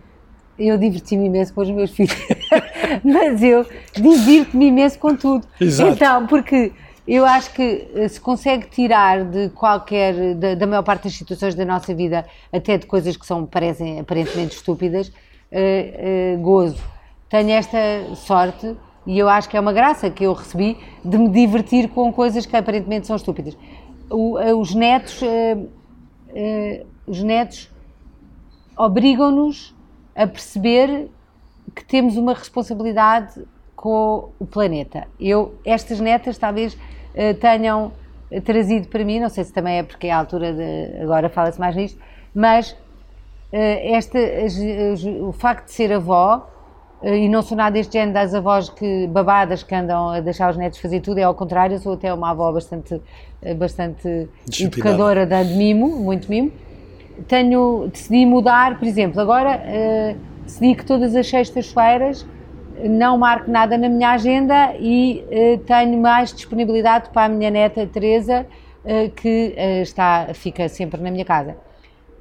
[0.57, 2.17] eu diverti-me imenso com os meus filhos,
[3.03, 5.47] mas eu divirto-me imenso com tudo.
[5.61, 5.91] Exato.
[5.91, 6.73] Então, porque
[7.07, 11.55] eu acho que eh, se consegue tirar de qualquer, da, da, maior parte das situações
[11.55, 16.83] da nossa vida, até de coisas que são, parecem aparentemente estúpidas, uh, uh, gozo.
[17.29, 17.77] Tenho esta
[18.15, 22.11] sorte e eu acho que é uma graça que eu recebi de me divertir com
[22.11, 23.57] coisas que aparentemente são estúpidas.
[24.09, 25.21] O, uh, os netos,
[27.07, 27.71] os netos
[28.75, 29.73] obrigam-nos
[30.13, 31.09] a perceber
[31.73, 33.45] que temos uma responsabilidade
[33.77, 35.07] com o planeta.
[35.19, 36.77] Eu, estas netas, talvez
[37.39, 37.91] tenham
[38.43, 41.59] trazido para mim, não sei se também é porque é a altura de, agora fala-se
[41.59, 41.99] mais nisto,
[42.33, 42.77] mas uh,
[43.53, 44.19] esta,
[45.21, 46.47] o facto de ser avó,
[47.01, 50.51] uh, e não sou nada deste género das avós que babadas que andam a deixar
[50.51, 53.01] os netos fazer tudo, é ao contrário, eu sou até uma avó bastante,
[53.57, 54.27] bastante
[54.59, 56.51] educadora, dando mimo, muito mimo.
[57.27, 59.59] Tenho, decidi mudar, por exemplo, agora
[60.43, 62.27] decidi que todas as sextas-feiras
[62.83, 67.85] não marco nada na minha agenda e uh, tenho mais disponibilidade para a minha neta
[67.87, 68.45] Teresa,
[68.83, 71.57] uh, que uh, está, fica sempre na minha casa.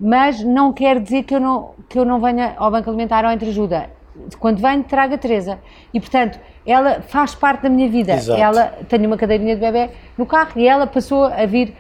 [0.01, 3.31] Mas não quer dizer que eu não, que eu não venha ao Banco Alimentar ou
[3.31, 3.91] entre ajuda.
[4.39, 5.59] Quando venho, trago a Teresa.
[5.93, 8.15] E, portanto, ela faz parte da minha vida.
[8.15, 8.41] Exato.
[8.41, 11.75] Ela tem uma cadeirinha de bebê no carro e ela passou a vir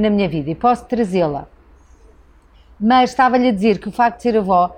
[0.00, 1.46] na minha vida e posso trazê-la.
[2.78, 4.74] Mas estava-lhe a dizer que o facto de ser avó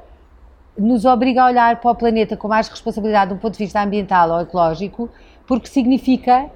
[0.78, 4.30] nos obriga a olhar para o planeta com mais responsabilidade do ponto de vista ambiental
[4.30, 5.08] ou ecológico,
[5.46, 6.50] porque significa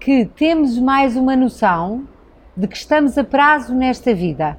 [0.00, 2.06] que temos mais uma noção
[2.56, 4.58] de que estamos a prazo nesta vida.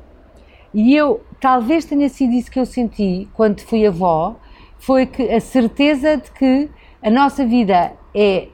[0.74, 4.36] E eu, talvez tenha sido isso que eu senti quando fui avó,
[4.80, 6.70] foi que a certeza de que
[7.02, 8.48] a nossa vida é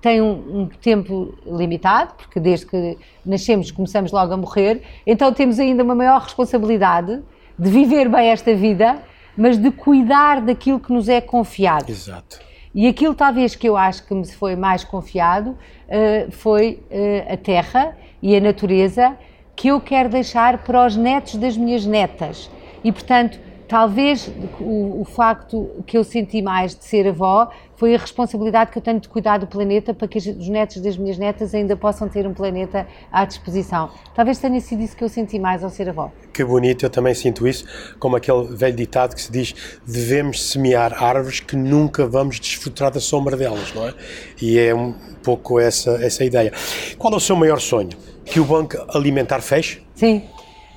[0.00, 5.58] tem um, um, tempo limitado, porque desde que nascemos começamos logo a morrer, então temos
[5.58, 7.22] ainda uma maior responsabilidade
[7.58, 9.02] de viver bem esta vida
[9.36, 11.90] mas de cuidar daquilo que nos é confiado.
[11.90, 12.40] Exato.
[12.74, 17.36] E aquilo talvez que eu acho que me foi mais confiado uh, foi uh, a
[17.36, 19.16] terra e a natureza
[19.54, 22.50] que eu quero deixar para os netos das minhas netas.
[22.84, 27.98] E portanto, talvez o, o, facto que eu senti mais de ser avó foi a
[27.98, 31.54] responsabilidade que eu tenho de cuidar do planeta para que os netos das minhas netas
[31.54, 33.90] ainda possam ter um planeta à disposição.
[34.14, 36.10] Talvez tenha sido isso que eu senti mais ao ser avó.
[36.32, 37.64] Que bonito, eu também sinto isso,
[37.98, 39.54] como aquele velho ditado que se diz:
[39.86, 43.94] devemos semear árvores que nunca vamos desfrutar da sombra delas, não é?
[44.40, 46.52] E é um pouco essa, essa ideia.
[46.96, 47.90] Qual é o seu maior sonho?
[48.24, 49.82] Que o Banco Alimentar feche?
[49.94, 50.22] Sim.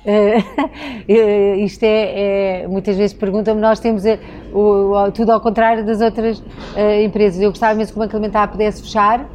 [0.04, 4.18] Uh, isto é, é muitas vezes perguntam-me, nós temos uh,
[4.52, 7.40] o, tudo ao contrário das outras uh, empresas.
[7.40, 9.28] Eu gostava mesmo que o Banco Alimentar pudesse fechar,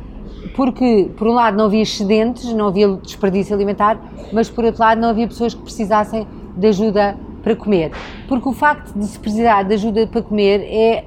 [0.55, 3.99] porque, por um lado, não havia excedentes, não havia desperdício alimentar,
[4.31, 7.91] mas, por outro lado, não havia pessoas que precisassem de ajuda para comer.
[8.27, 11.05] Porque o facto de se precisar de ajuda para comer é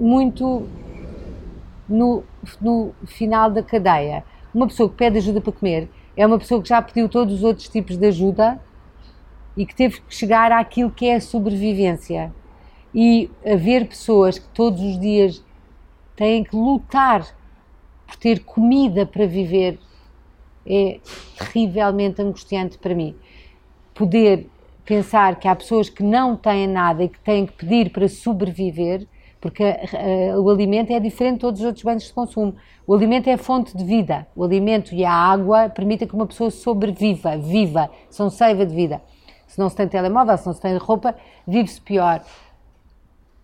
[0.00, 0.64] muito
[1.88, 2.24] no,
[2.60, 4.24] no final da cadeia.
[4.52, 7.42] Uma pessoa que pede ajuda para comer é uma pessoa que já pediu todos os
[7.42, 8.60] outros tipos de ajuda
[9.56, 12.32] e que teve que chegar àquilo que é a sobrevivência.
[12.94, 15.44] E haver pessoas que todos os dias
[16.14, 17.26] têm que lutar
[18.06, 19.78] por ter comida para viver
[20.66, 20.98] é
[21.52, 23.14] terrivelmente angustiante para mim.
[23.94, 24.48] Poder
[24.84, 29.06] pensar que há pessoas que não têm nada e que têm que pedir para sobreviver
[29.44, 32.56] porque uh, o alimento é diferente de todos os outros bens de consumo.
[32.86, 34.26] O alimento é fonte de vida.
[34.34, 39.02] O alimento e a água permitem que uma pessoa sobreviva, viva, são seiva de vida.
[39.46, 41.14] Se não se tem telemóvel, se não se tem roupa,
[41.46, 42.22] vive-se pior.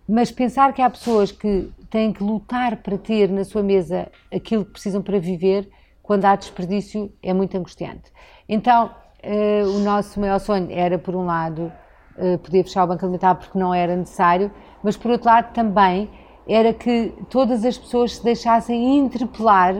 [0.09, 4.65] Mas pensar que há pessoas que têm que lutar para ter na sua mesa aquilo
[4.65, 5.69] que precisam para viver,
[6.03, 8.11] quando há desperdício, é muito angustiante.
[8.49, 8.91] Então,
[9.23, 11.71] uh, o nosso maior sonho era, por um lado,
[12.17, 14.51] uh, poder fechar o Banco Alimentar porque não era necessário,
[14.83, 16.09] mas, por outro lado, também
[16.49, 19.77] era que todas as pessoas se deixassem interpelar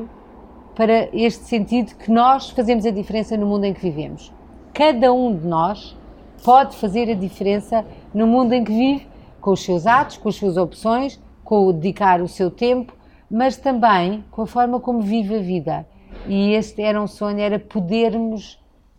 [0.75, 4.33] para este sentido que nós fazemos a diferença no mundo em que vivemos.
[4.73, 5.97] Cada um de nós
[6.45, 7.85] pode fazer a diferença
[8.15, 9.09] no mundo em que vive,
[9.41, 12.95] com os seus atos, com as suas opções, com o dedicar o seu tempo,
[13.31, 15.87] mas também com a forma como vive a vida.
[16.27, 18.55] E este era um sonho, era podermos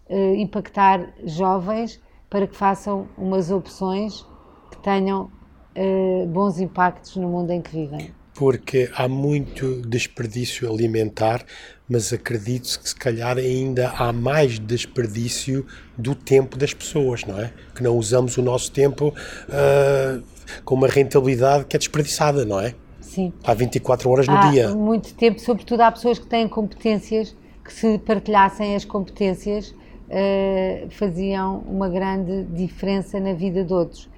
[0.09, 4.25] uh, impactar jovens para que façam umas opções
[4.69, 5.29] que tenham
[5.75, 8.11] uh, bons impactos no mundo em que vivem.
[8.33, 11.45] Porque há muito desperdício alimentar,
[11.87, 15.65] mas acredito que se calhar ainda há mais desperdício
[15.97, 17.51] do tempo das pessoas, não é?
[17.75, 20.23] Que não usamos o nosso tempo uh,
[20.63, 22.73] com uma rentabilidade que é desperdiçada, não é?
[23.01, 23.33] Sim.
[23.43, 24.73] Há 24 horas no há dia.
[24.73, 29.75] muito tempo, sobretudo há pessoas que têm competências, que se partilhassem as competências,
[30.11, 34.09] uh, faziam uma grande diferença na vida de outros.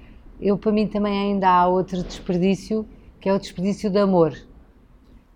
[0.44, 2.86] Eu, para mim, também ainda há outro desperdício,
[3.18, 4.36] que é o desperdício de amor.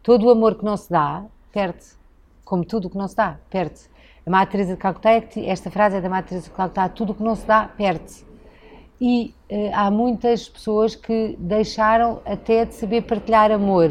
[0.03, 1.97] Todo o amor que não se dá, perde-se.
[2.45, 3.89] Como tudo o que não se dá, perde-se.
[4.27, 7.35] A Teresa de Calcutá, esta frase é da Teresa de Calcutá, tudo o que não
[7.35, 8.23] se dá, perde-se.
[9.01, 13.89] E uh, há muitas pessoas que deixaram até de saber partilhar amor,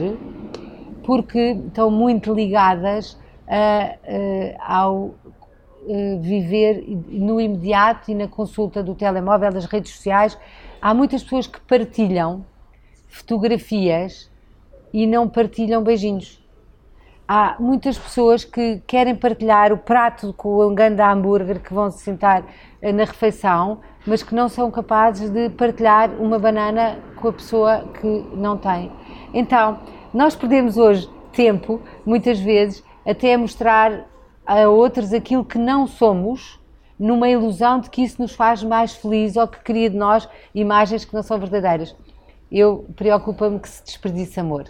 [1.03, 8.93] porque estão muito ligadas a, uh, ao uh, viver no imediato e na consulta do
[8.93, 10.37] telemóvel, das redes sociais.
[10.87, 12.45] Há muitas pessoas que partilham
[13.09, 14.31] fotografias
[14.93, 16.41] e não partilham beijinhos.
[17.27, 22.05] Há muitas pessoas que querem partilhar o prato com o grande hambúrguer que vão se
[22.05, 22.45] sentar
[22.81, 28.25] na refeição, mas que não são capazes de partilhar uma banana com a pessoa que
[28.33, 28.89] não tem.
[29.33, 29.81] Então,
[30.13, 34.05] nós perdemos hoje tempo, muitas vezes, até a mostrar
[34.45, 36.56] a outros aquilo que não somos,
[36.99, 41.05] numa ilusão de que isso nos faz mais felizes ou que cria de nós imagens
[41.05, 41.95] que não são verdadeiras.
[42.51, 44.65] Eu preocupa-me que se desperdice amor.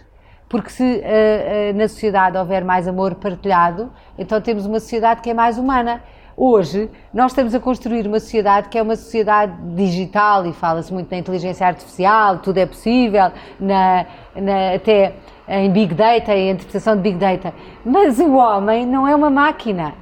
[0.48, 5.30] Porque se uh, uh, na sociedade houver mais amor partilhado, então temos uma sociedade que
[5.30, 6.02] é mais humana.
[6.36, 11.10] Hoje, nós estamos a construir uma sociedade que é uma sociedade digital e fala-se muito
[11.10, 15.14] na inteligência artificial, tudo é possível, na, na, até
[15.48, 17.52] em Big Data, em interpretação de Big Data.
[17.84, 19.94] Mas o homem não é uma máquina.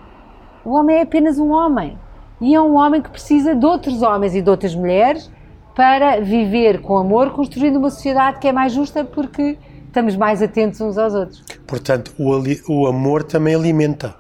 [0.64, 1.98] O homem é apenas um homem.
[2.40, 5.31] E é um homem que precisa de outros homens e de outras mulheres
[5.75, 10.81] para viver com amor, construindo uma sociedade que é mais justa porque estamos mais atentos
[10.81, 11.42] uns aos outros.
[11.66, 14.14] Portanto, o, o amor também alimenta.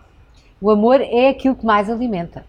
[0.60, 2.44] O amor é aquilo que mais alimenta.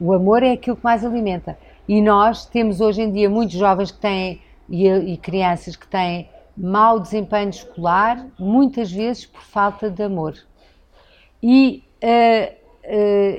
[0.00, 1.58] O amor é aquilo que mais alimenta.
[1.88, 6.28] E nós temos hoje em dia muitos jovens que têm e, e crianças que têm
[6.56, 10.34] mau desempenho escolar, muitas vezes por falta de amor.
[11.42, 12.54] E uh,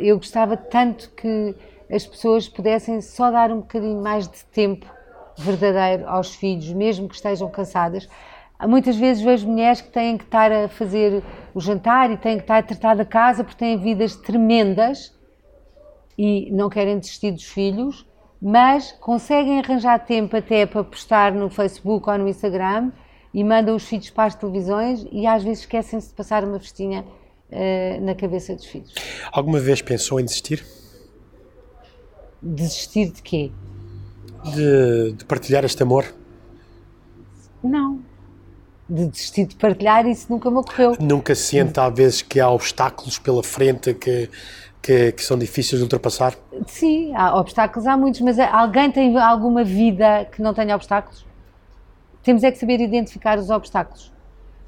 [0.02, 1.56] eu gostava tanto que
[1.92, 4.86] as pessoas pudessem só dar um bocadinho mais de tempo
[5.38, 8.08] verdadeiro aos filhos, mesmo que estejam cansadas,
[8.68, 12.44] Muitas vezes vejo mulheres que têm que estar a fazer o jantar e têm que
[12.44, 15.18] estar a tratar da casa porque têm vidas tremendas
[16.18, 18.06] e não querem desistir dos filhos,
[18.42, 22.92] mas conseguem arranjar tempo até para postar no Facebook ou no Instagram
[23.34, 27.06] e mandam os filhos para as televisões e às vezes esquecem-se de passar uma festinha
[27.52, 28.94] uh, na cabeça dos filhos.
[29.32, 30.66] Alguma vez pensou em desistir?
[32.42, 33.52] Desistir de quê?
[34.56, 36.06] De, de partilhar este amor?
[37.62, 38.00] Não,
[38.90, 40.96] de desistir de partilhar, isso nunca me ocorreu.
[41.00, 44.30] Nunca se sente, às vezes, que há obstáculos pela frente que,
[44.82, 46.36] que, que, são difíceis de ultrapassar?
[46.66, 51.26] Sim, há obstáculos, há muitos, mas alguém tem alguma vida que não tenha obstáculos?
[52.24, 54.12] Temos é que saber identificar os obstáculos.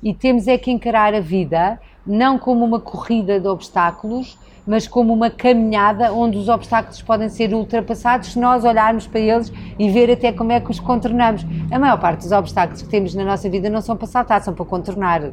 [0.03, 5.13] E temos é que encarar a vida não como uma corrida de obstáculos, mas como
[5.13, 10.11] uma caminhada onde os obstáculos podem ser ultrapassados se nós olharmos para eles e ver
[10.11, 11.45] até como é que os contornamos.
[11.71, 14.53] A maior parte dos obstáculos que temos na nossa vida não são para saltar, são
[14.53, 15.31] para contornar.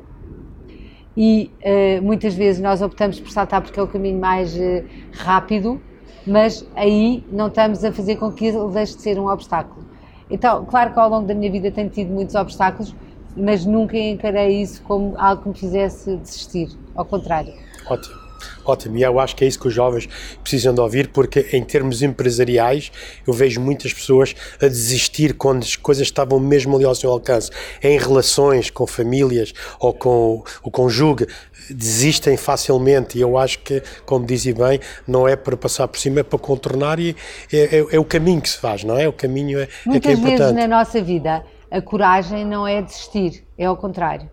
[1.17, 5.81] E uh, muitas vezes nós optamos por saltar porque é o caminho mais uh, rápido,
[6.27, 9.85] mas aí não estamos a fazer com que ele deixe de ser um obstáculo.
[10.31, 12.95] Então, claro que ao longo da minha vida tenho tido muitos obstáculos,
[13.37, 17.53] mas nunca encarei isso como algo que me fizesse desistir, ao contrário.
[17.87, 18.29] Ótimo.
[18.65, 20.09] Ótimo, e eu acho que é isso que os jovens
[20.43, 22.93] precisam de ouvir, porque em termos empresariais
[23.27, 27.51] eu vejo muitas pessoas a desistir quando as coisas estavam mesmo ali ao seu alcance.
[27.83, 31.27] Em relações com famílias ou com o conjugue,
[31.71, 36.21] desistem facilmente e eu acho que, como dizia bem, não é para passar por cima,
[36.21, 37.17] é para contornar e
[37.53, 39.09] é, é, é o caminho que se faz, não é?
[39.09, 42.81] O caminho é, Muitas é que é vezes na nossa vida a coragem não é
[42.83, 44.31] desistir, é ao contrário.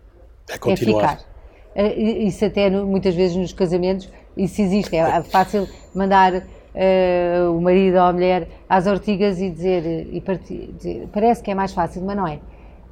[0.48, 1.04] É continuar.
[1.04, 1.36] É ficar.
[1.74, 4.96] Eh, isso até muitas vezes nos casamentos, isso existe.
[4.96, 6.32] É fácil mandar
[6.76, 11.50] uh, o marido ou a mulher às ortigas e dizer, e partir, dizer, parece que
[11.50, 12.38] é mais fácil, mas não é.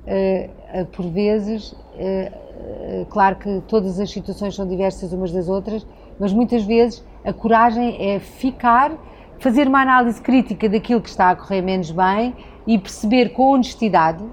[0.07, 5.87] Uh, por vezes, uh, claro que todas as situações são diversas umas das outras,
[6.19, 8.93] mas muitas vezes a coragem é ficar,
[9.39, 12.35] fazer uma análise crítica daquilo que está a correr menos bem
[12.67, 14.25] e perceber com honestidade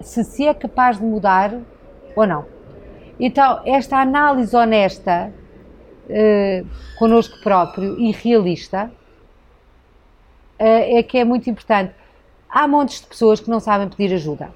[0.00, 1.58] se se é capaz de mudar
[2.16, 2.44] ou não.
[3.18, 5.32] Então, esta análise honesta
[6.04, 6.66] uh,
[6.98, 8.90] connosco próprio e realista
[10.58, 10.62] uh,
[10.98, 11.94] é que é muito importante.
[12.48, 14.50] Há montes de pessoas que não sabem pedir ajuda.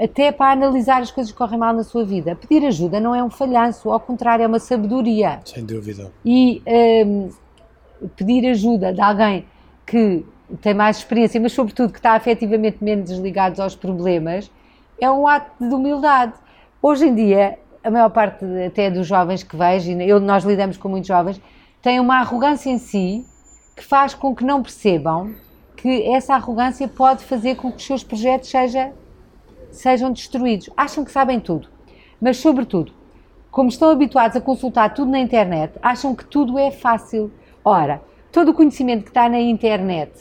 [0.00, 2.34] Até para analisar as coisas que correm mal na sua vida.
[2.34, 5.40] Pedir ajuda não é um falhanço, ao contrário, é uma sabedoria.
[5.44, 6.10] Sem dúvida.
[6.24, 6.62] E
[7.06, 7.30] um,
[8.16, 9.46] pedir ajuda de alguém
[9.86, 10.24] que
[10.60, 14.50] tem mais experiência, mas sobretudo que está afetivamente menos desligado aos problemas,
[15.00, 16.34] é um ato de humildade.
[16.80, 20.76] Hoje em dia, a maior parte até dos jovens que vejo, e eu, nós lidamos
[20.76, 21.40] com muitos jovens,
[21.80, 23.26] têm uma arrogância em si
[23.76, 25.34] que faz com que não percebam
[25.76, 28.92] que essa arrogância pode fazer com que os seus projetos seja,
[29.70, 30.70] sejam destruídos.
[30.76, 31.68] Acham que sabem tudo,
[32.20, 32.92] mas, sobretudo,
[33.50, 37.32] como estão habituados a consultar tudo na internet, acham que tudo é fácil.
[37.64, 38.00] Ora,
[38.30, 40.12] todo o conhecimento que está na internet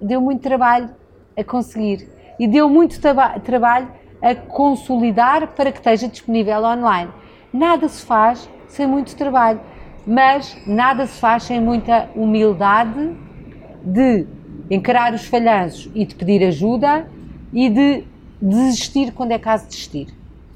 [0.00, 0.90] deu muito trabalho
[1.36, 3.88] a conseguir e deu muito trabalho
[4.22, 7.10] a consolidar para que esteja disponível online.
[7.52, 9.60] Nada se faz sem muito trabalho,
[10.06, 13.16] mas nada se faz sem muita humildade
[13.82, 14.26] de
[14.70, 17.08] encarar os falhanços e de pedir ajuda
[17.52, 18.04] e de
[18.40, 20.08] desistir quando é caso de desistir.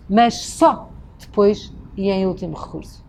[0.08, 3.02] Mas só depois e em último recurso.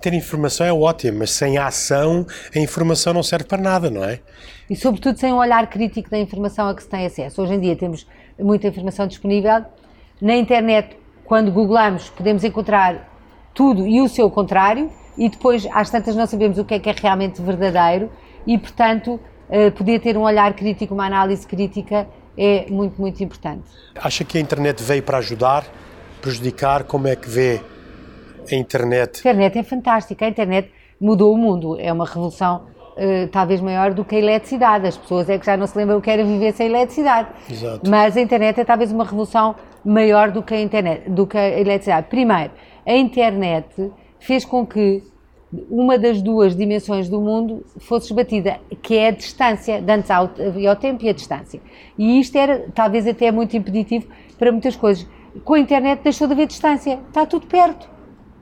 [0.00, 4.20] Ter informação é ótimo, mas sem ação a informação não serve para nada, não é?
[4.68, 7.40] E sobretudo sem um olhar crítico da informação a que se tem acesso.
[7.40, 8.06] Hoje em dia temos
[8.38, 9.64] muita informação disponível
[10.20, 13.08] na internet, quando googlamos, podemos encontrar
[13.54, 16.88] tudo e o seu contrário, e depois, às tantas, não sabemos o que é que
[16.88, 18.10] é realmente verdadeiro,
[18.46, 23.64] e, portanto, eh, poder ter um olhar crítico, uma análise crítica, é muito, muito importante.
[23.96, 25.64] Acha que a internet veio para ajudar,
[26.20, 26.84] prejudicar?
[26.84, 27.60] Como é que vê
[28.50, 29.18] a internet?
[29.18, 32.66] A internet é fantástica, a internet mudou o mundo, é uma revolução
[32.98, 34.86] uh, talvez maior do que a eletricidade.
[34.86, 37.28] As pessoas é que já não se lembram o que era viver sem eletricidade.
[37.50, 37.88] Exato.
[37.88, 41.48] Mas a internet é talvez uma revolução maior do que a internet, do que a
[41.48, 42.08] eletricidade.
[42.08, 42.50] Primeiro,
[42.84, 45.02] a internet fez com que
[45.70, 50.72] uma das duas dimensões do mundo fosse esbatida, que é a distância, de antes havia
[50.72, 51.60] o tempo e a distância.
[51.96, 55.06] E isto era talvez até muito impeditivo para muitas coisas.
[55.44, 57.88] Com a internet deixou de haver distância, está tudo perto,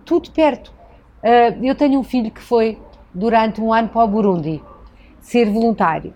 [0.04, 0.72] tudo perto.
[1.22, 2.78] Uh, eu tenho um filho que foi
[3.17, 4.62] durante um ano para o Burundi
[5.21, 6.14] ser voluntário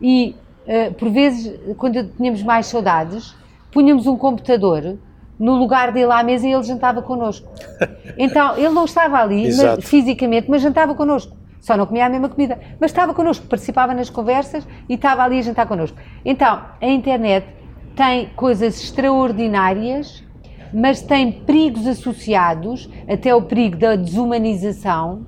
[0.00, 0.34] e
[0.66, 3.36] uh, por vezes quando tínhamos mais saudades
[3.70, 4.98] punhamos um computador
[5.38, 7.48] no lugar dele à mesa e ele jantava connosco.
[8.18, 11.34] Então, ele não estava ali mas, fisicamente, mas jantava connosco.
[11.60, 15.38] Só não comia a mesma comida, mas estava connosco, participava nas conversas e estava ali
[15.38, 15.96] a jantar connosco.
[16.24, 17.46] Então, a internet
[17.96, 20.22] tem coisas extraordinárias,
[20.74, 25.24] mas tem perigos associados, até o perigo da desumanização,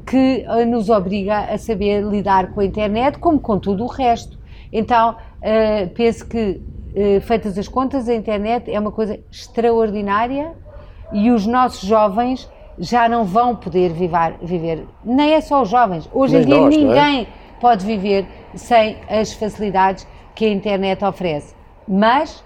[0.00, 4.38] que eh, nos obriga a saber lidar com a internet, como com tudo o resto.
[4.72, 6.60] Então, uh, penso que
[6.94, 10.52] eh, feitas as contas, a internet é uma coisa extraordinária
[11.12, 14.86] e os nossos jovens já não vão poder vivar, viver.
[15.04, 16.08] Nem é só os jovens.
[16.12, 16.78] Hoje Nem em dia nós, é?
[16.78, 17.26] ninguém é?
[17.60, 21.54] pode viver sem as facilidades que a internet oferece.
[21.86, 22.42] Mas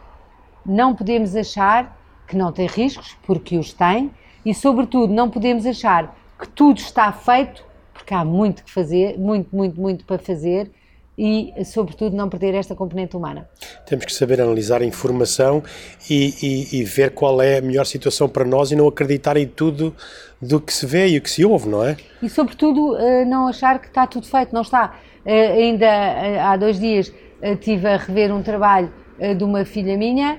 [0.64, 4.10] não podemos achar que não tem riscos, porque os tem,
[4.44, 9.54] e sobretudo não podemos achar que tudo está feito, porque há muito que fazer, muito,
[9.54, 10.70] muito, muito para fazer
[11.18, 13.48] e, sobretudo, não perder esta componente humana.
[13.86, 15.62] Temos que saber analisar a informação
[16.10, 19.46] e, e, e, ver qual é a melhor situação para nós e não acreditar em
[19.46, 19.94] tudo
[20.40, 21.96] do que se vê e o que se ouve, não é?
[22.22, 24.52] E, sobretudo, eh, não achar que está tudo feito.
[24.52, 24.98] Não está.
[25.24, 27.12] Eh, ainda eh, há dois dias
[27.42, 28.92] estive a rever um trabalho
[29.36, 30.38] de uma filha minha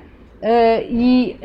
[0.90, 1.36] e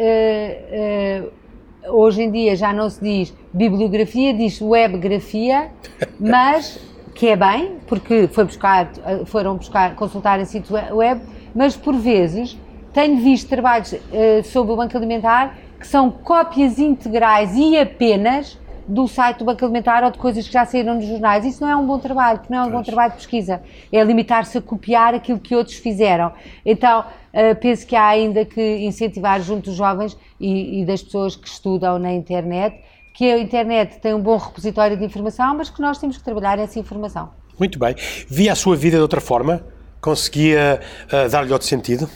[1.88, 5.70] hoje em dia já não se diz bibliografia, diz webgrafia,
[6.18, 6.78] mas
[7.14, 8.90] que é bem, porque foi buscar,
[9.26, 11.20] foram buscar, consultar em sítio web,
[11.54, 12.58] mas por vezes
[12.92, 13.98] tenho visto trabalhos uh,
[14.44, 20.04] sobre o banco alimentar que são cópias integrais e apenas do site do Banco Alimentar
[20.04, 21.44] ou de coisas que já saíram nos jornais.
[21.44, 23.62] Isso não é um bom trabalho, porque não é um bom trabalho de pesquisa.
[23.92, 26.32] É limitar-se a copiar aquilo que outros fizeram.
[26.64, 31.36] Então, uh, penso que há ainda que incentivar junto dos jovens e, e das pessoas
[31.36, 32.76] que estudam na internet
[33.12, 36.58] que a internet tem um bom repositório de informação, mas que nós temos que trabalhar
[36.58, 37.30] essa informação.
[37.58, 37.94] Muito bem.
[38.28, 39.64] Via a sua vida de outra forma?
[40.00, 42.08] Conseguia uh, dar-lhe outro sentido?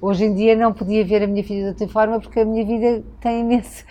[0.00, 2.64] Hoje em dia não podia ver a minha vida de outra forma porque a minha
[2.64, 3.84] vida tem imenso,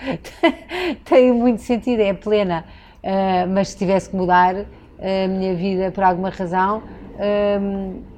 [1.06, 2.66] tem muito sentido, é plena.
[3.04, 6.82] Uh, mas se tivesse que mudar a minha vida por alguma razão,
[7.16, 8.10] uh,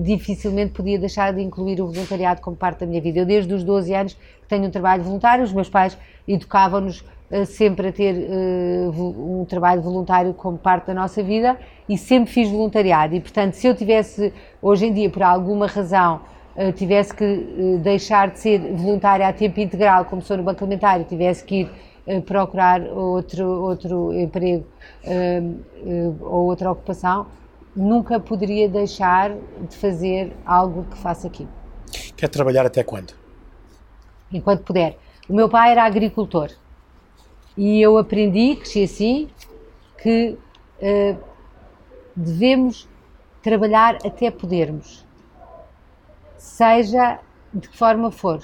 [0.00, 3.20] dificilmente podia deixar de incluir o voluntariado como parte da minha vida.
[3.20, 4.16] Eu desde os 12 anos
[4.48, 5.96] tenho um trabalho voluntário, os meus pais
[6.26, 7.00] educavam-nos
[7.30, 11.58] uh, sempre a ter uh, um trabalho voluntário como parte da nossa vida
[11.88, 13.14] e sempre fiz voluntariado.
[13.14, 16.20] E, portanto, se eu tivesse, hoje em dia, por alguma razão,
[16.56, 21.00] uh, tivesse que deixar de ser voluntária a tempo integral, como sou no Banco Alimentar,
[21.00, 21.60] e tivesse que
[22.06, 24.66] ir procurar outro, outro emprego
[26.20, 27.28] ou outra ocupação,
[27.76, 29.30] nunca poderia deixar
[29.68, 31.46] de fazer algo que faço aqui.
[32.16, 33.14] Quer trabalhar até quando?
[34.32, 34.98] Enquanto puder.
[35.28, 36.50] O meu pai era agricultor.
[37.56, 39.28] E eu aprendi, cresci assim,
[40.02, 40.36] que
[40.80, 41.18] uh,
[42.16, 42.88] devemos
[43.42, 45.04] trabalhar até podermos,
[46.36, 47.18] seja
[47.52, 48.40] de que forma for,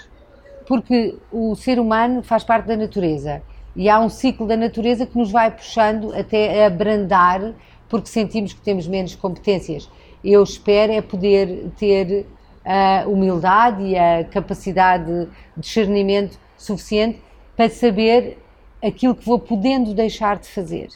[0.66, 3.42] porque o ser humano faz parte da natureza.
[3.74, 7.54] E há um ciclo da natureza que nos vai puxando até abrandar
[7.88, 9.88] porque sentimos que temos menos competências.
[10.22, 12.26] Eu espero é poder ter
[12.64, 17.22] a humildade e a capacidade de discernimento suficiente
[17.56, 18.36] para saber
[18.84, 20.88] aquilo que vou podendo deixar de fazer.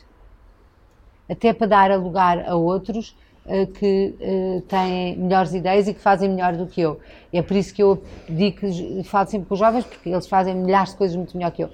[1.28, 6.28] Até para dar lugar a outros uh, que uh, têm melhores ideias e que fazem
[6.28, 7.00] melhor do que eu.
[7.32, 10.54] É por isso que eu digo que falo sempre com os jovens, porque eles fazem
[10.54, 11.70] milhares de coisas muito melhor que eu.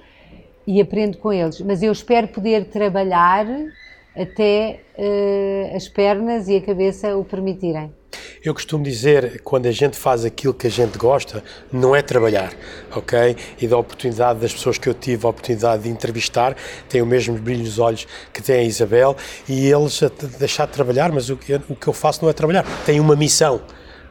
[0.67, 1.61] E aprendo com eles.
[1.61, 3.47] Mas eu espero poder trabalhar
[4.15, 7.93] até uh, as pernas e a cabeça o permitirem.
[8.43, 11.43] Eu costumo dizer, quando a gente faz aquilo que a gente gosta,
[11.73, 12.53] não é trabalhar,
[12.95, 13.37] ok?
[13.61, 16.57] E da oportunidade das pessoas que eu tive a oportunidade de entrevistar,
[16.89, 19.17] têm o mesmo brilho nos olhos que tem a Isabel,
[19.49, 23.01] e eles a deixar de trabalhar, mas o que, eu faço não é trabalhar, tem
[23.01, 23.61] uma missão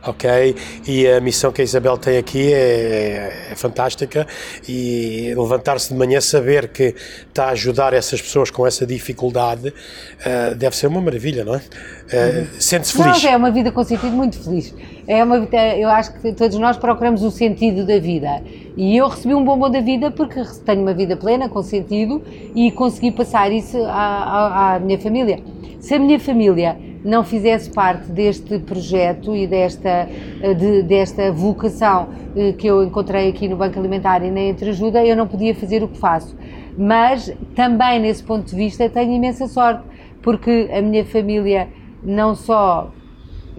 [0.06, 0.56] ok?
[0.88, 4.28] E a missão que a Isabel tem aqui é, é fantástica
[4.68, 6.95] e levantar-se de manhã saber que
[7.28, 11.58] está a ajudar essas pessoas com essa dificuldade uh, deve ser uma maravilha, não é?
[11.58, 13.24] Uh, Sente-se feliz?
[13.24, 14.74] Não, é uma vida com sentido muito feliz.
[15.08, 15.38] É uma,
[15.78, 18.41] eu acho que todos nós procuramos o sentido da vida
[18.76, 22.24] e eu recebi um bombom da vida porque tenho uma vida plena, com sentido
[22.56, 25.39] e consegui passar isso à, à, à minha família.
[25.80, 26.78] Se a minha família
[27.08, 30.10] não fizesse parte deste projeto e desta,
[30.41, 35.05] eh, de, desta vocação eh, que eu encontrei aqui no Banco Alimentar e na Entreajuda,
[35.05, 36.36] eu não podia fazer o que faço.
[36.78, 39.84] Mas também nesse ponto de vista tenho imensa sorte,
[40.22, 41.70] porque a minha família
[42.03, 42.91] não só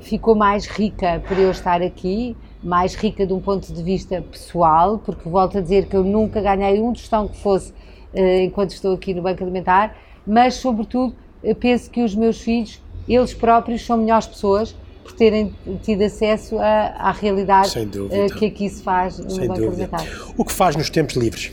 [0.01, 4.99] ficou mais rica por eu estar aqui, mais rica de um ponto de vista pessoal,
[4.99, 8.92] porque volto a dizer que eu nunca ganhei um tostão que fosse uh, enquanto estou
[8.92, 9.96] aqui no Banco Alimentar,
[10.26, 11.14] mas sobretudo
[11.61, 12.82] penso que os meus filhos
[13.14, 18.68] eles próprios são melhores pessoas por terem tido acesso a, à realidade uh, que aqui
[18.68, 20.04] se faz no Sem Banco Alimentar.
[20.36, 21.52] O que faz nos tempos livres?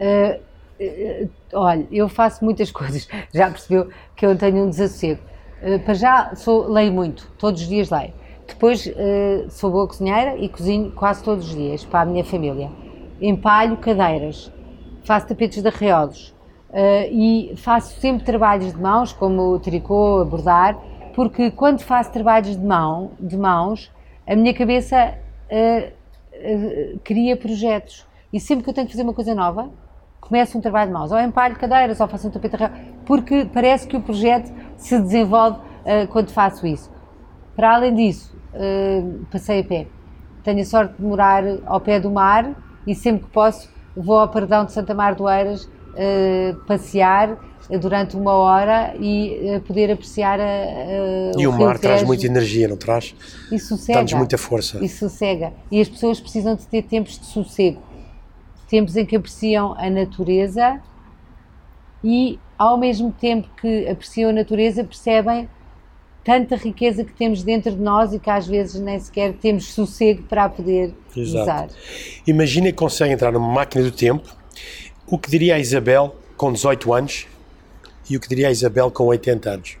[0.00, 0.40] Uh,
[0.80, 3.06] uh, olha, eu faço muitas coisas.
[3.32, 5.20] Já percebeu que eu tenho um desassossego.
[5.84, 8.12] para já, sou, leio muito, todos os dias leio.
[8.46, 8.86] Depois,
[9.48, 12.70] sou boa cozinheira e cozinho quase todos os dias para a minha família.
[13.18, 14.52] Empalho cadeiras,
[15.02, 16.33] faço tapetes de arreolos, Uh,
[17.10, 20.76] e faço sempre trabalhos de mãos, como tricô, bordar,
[21.14, 23.92] porque quando faço trabalhos de, mão, de mãos,
[24.26, 25.14] a minha cabeça
[25.50, 28.04] uh, uh, cria projetos.
[28.32, 29.70] E sempre que eu tenho que fazer uma coisa nova,
[30.20, 32.56] começo um trabalho de mãos, ou empalho cadeiras, ou faço um tapete
[33.06, 35.60] porque parece que o projeto se desenvolve
[36.10, 36.90] quando faço isso.
[37.54, 38.34] Para além disso,
[39.30, 39.86] passei a pé.
[40.42, 42.56] Tenho a sorte de morar ao pé do mar
[42.86, 47.38] e sempre que posso vou ao Perdão de Santa Mar do Eiras uh, passear
[47.80, 52.26] durante uma hora e uh, poder apreciar a, uh, E o, o mar traz muita
[52.26, 53.14] energia, não traz?
[53.50, 53.98] E sossega.
[53.98, 54.84] Dá-nos muita força.
[54.84, 55.52] E sossega.
[55.70, 57.82] E as pessoas precisam de ter tempos de sossego.
[58.68, 60.80] Tempos em que apreciam a natureza
[62.02, 65.48] e, ao mesmo tempo que apreciam a natureza, percebem
[66.24, 70.22] tanta riqueza que temos dentro de nós e que às vezes nem sequer temos sossego
[70.22, 71.42] para a poder Exato.
[71.42, 71.68] usar.
[72.26, 74.34] Imagina que consegue entrar numa máquina do tempo
[75.06, 77.26] o que diria a Isabel com 18 anos
[78.08, 79.76] e o que diria a Isabel com 80 anos?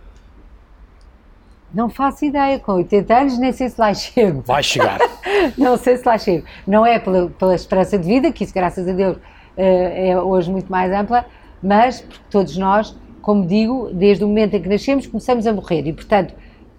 [1.72, 4.42] Não faço ideia, com 80 anos nem sei se lá chego.
[4.46, 5.00] Vai chegar.
[5.58, 6.46] não sei se lá chego.
[6.66, 9.16] Não é pela, pela esperança de vida, que isso, graças a Deus,
[9.56, 11.26] eh, é hoje muito mais ampla,
[11.62, 15.86] mas porque todos nós, como digo, desde o momento em que nascemos, começamos a morrer
[15.86, 16.34] e, portanto,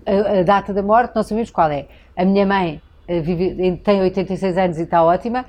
[0.05, 1.87] a, a data da morte não sabemos qual é.
[2.15, 5.45] A minha mãe uh, vive, tem 86 anos e está ótima,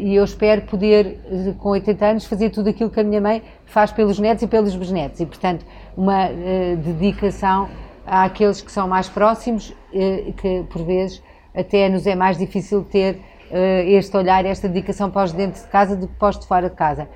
[0.00, 3.42] e eu espero poder, uh, com 80 anos, fazer tudo aquilo que a minha mãe
[3.66, 5.20] faz pelos netos e pelos bisnetos.
[5.20, 5.64] E, portanto,
[5.96, 7.68] uma uh, dedicação
[8.04, 9.72] àqueles que são mais próximos,
[10.38, 11.22] que por vezes
[11.54, 13.20] até nos é mais difícil ter
[13.86, 16.68] este olhar, esta dedicação para os dentro de casa do que para os de fora
[16.68, 17.08] de casa.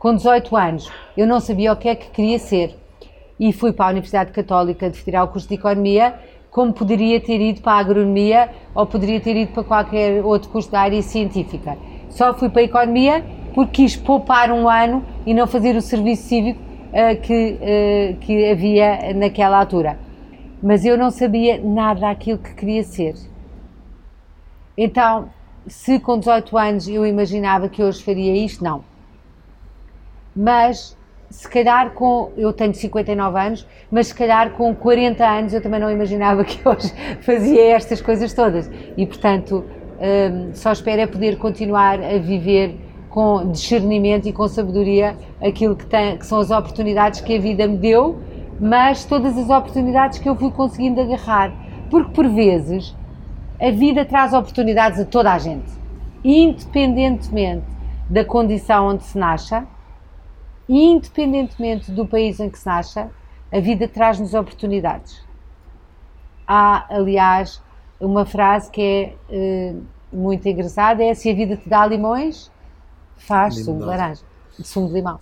[0.00, 2.74] Com 18 anos, eu não sabia o que é que queria ser
[3.38, 6.14] e fui para a Universidade Católica de tirar o curso de Economia
[6.52, 10.70] como poderia ter ido para a agronomia ou poderia ter ido para qualquer outro curso
[10.70, 11.76] da área científica.
[12.12, 16.24] Só fui para a economia porque quis poupar um ano e não fazer o serviço
[16.24, 19.98] cívico uh, que, uh, que havia naquela altura.
[20.62, 23.14] Mas eu não sabia nada daquilo que queria ser.
[24.76, 25.28] Então,
[25.66, 28.84] se com 18 anos eu imaginava que hoje faria isto, não.
[30.34, 30.96] Mas
[31.30, 32.30] se calhar com.
[32.36, 36.66] Eu tenho 59 anos, mas se calhar com 40 anos eu também não imaginava que
[36.66, 36.92] hoje
[37.22, 38.70] fazia estas coisas todas.
[38.96, 39.64] E portanto,
[40.02, 42.76] um, só espero é poder continuar a viver
[43.08, 47.66] com discernimento e com sabedoria aquilo que, tem, que são as oportunidades que a vida
[47.66, 48.20] me deu,
[48.58, 51.52] mas todas as oportunidades que eu fui conseguindo agarrar.
[51.90, 52.96] Porque por vezes
[53.60, 55.70] a vida traz oportunidades a toda a gente,
[56.24, 57.66] independentemente
[58.10, 59.62] da condição onde se nasce
[60.68, 65.22] independentemente do país em que se nasce, a vida traz-nos oportunidades.
[66.46, 67.62] Há, aliás,
[68.04, 69.82] uma frase que é uh,
[70.12, 72.50] muito engraçada, é se a vida te dá limões,
[73.16, 74.22] faz sumo de laranja,
[74.62, 75.18] sumo de limão.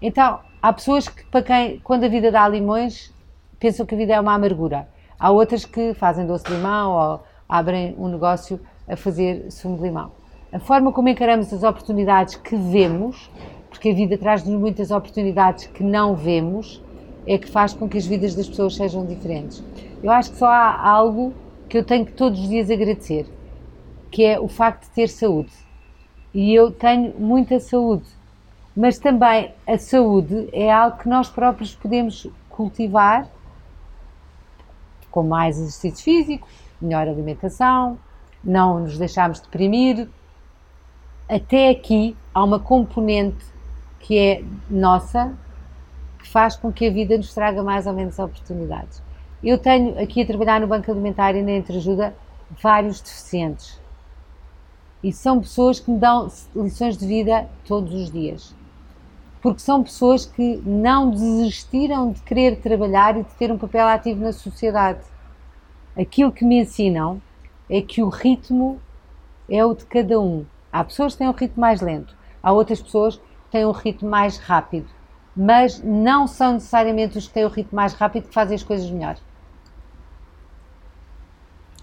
[0.00, 3.12] Então, há pessoas que, para quem, quando a vida dá limões,
[3.58, 4.88] pensam que a vida é uma amargura.
[5.18, 9.84] Há outras que fazem doce de limão ou abrem um negócio a fazer sumo de
[9.84, 10.12] limão.
[10.52, 13.30] A forma como encaramos as oportunidades que vemos
[13.74, 16.80] porque a vida traz-nos muitas oportunidades que não vemos,
[17.26, 19.62] é que faz com que as vidas das pessoas sejam diferentes.
[20.02, 21.34] Eu acho que só há algo
[21.74, 23.26] que eu tenho que todos os dias agradecer,
[24.08, 25.50] que é o facto de ter saúde.
[26.32, 28.06] E eu tenho muita saúde,
[28.76, 33.28] mas também a saúde é algo que nós próprios podemos cultivar
[35.10, 36.46] com mais exercício físico,
[36.80, 37.98] melhor alimentação,
[38.44, 40.08] não nos deixarmos deprimir.
[41.28, 43.44] Até aqui há uma componente
[43.98, 45.36] que é nossa,
[46.20, 49.02] que faz com que a vida nos traga mais ou menos oportunidades.
[49.44, 52.16] Eu tenho aqui a trabalhar no Banco Alimentar e na Entreajuda
[52.62, 53.78] vários deficientes.
[55.02, 58.54] E são pessoas que me dão lições de vida todos os dias.
[59.42, 64.24] Porque são pessoas que não desistiram de querer trabalhar e de ter um papel ativo
[64.24, 65.00] na sociedade.
[65.94, 67.20] Aquilo que me ensinam
[67.68, 68.80] é que o ritmo
[69.46, 70.46] é o de cada um.
[70.72, 73.20] Há pessoas que têm um ritmo mais lento, há outras pessoas
[73.50, 74.88] têm um ritmo mais rápido,
[75.36, 78.90] mas não são necessariamente os que têm o ritmo mais rápido que fazem as coisas
[78.90, 79.18] melhor.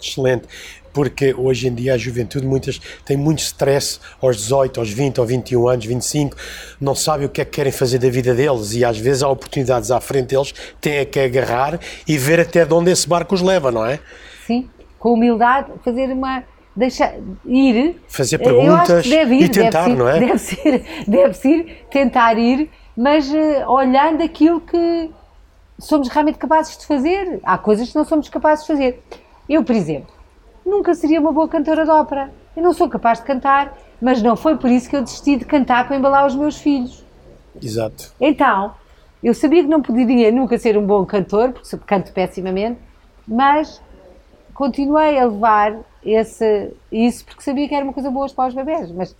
[0.02, 0.48] Excelente,
[0.94, 5.30] porque hoje em dia a juventude muitas tem muito stress aos 18, aos 20, aos
[5.30, 6.36] 21 anos, 25,
[6.80, 9.30] não sabem o que é que querem fazer da vida deles e às vezes há
[9.30, 13.36] oportunidades à frente deles, têm é que agarrar e ver até de onde esse barco
[13.36, 14.00] os leva, não é?
[14.46, 16.44] Sim, com humildade, fazer uma
[16.76, 18.02] deixar ir.
[18.08, 20.20] Fazer perguntas ir, e tentar, ir, não é?
[20.20, 25.12] Deve ser, deve ir, tentar ir, mas uh, olhando aquilo que
[25.80, 27.40] somos realmente capazes de fazer.
[27.44, 29.04] Há coisas que não somos capazes de fazer.
[29.52, 30.14] Eu, por exemplo,
[30.66, 32.32] nunca seria uma boa cantora de ópera.
[32.56, 35.44] Eu não sou capaz de cantar, mas não foi por isso que eu desisti de
[35.44, 37.04] cantar para embalar os meus filhos.
[37.62, 38.14] Exato.
[38.18, 38.74] Então,
[39.22, 42.80] eu sabia que não poderia nunca ser um bom cantor, porque canto pessimamente,
[43.28, 43.82] mas
[44.54, 48.90] continuei a levar esse, isso porque sabia que era uma coisa boa para os bebés,
[48.90, 49.14] mas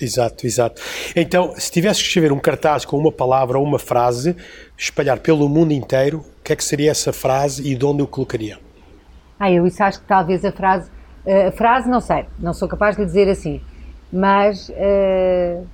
[0.00, 0.82] Exato, exato.
[1.14, 4.34] Então, se tivesse que escrever um cartaz com uma palavra ou uma frase,
[4.78, 8.06] espalhar pelo mundo inteiro, o que é que seria essa frase e de onde eu
[8.08, 8.58] colocaria?
[9.38, 10.90] Ah, eu isso acho que talvez a frase,
[11.48, 13.60] a frase não sei, não sou capaz de dizer assim,
[14.12, 15.66] mas uh,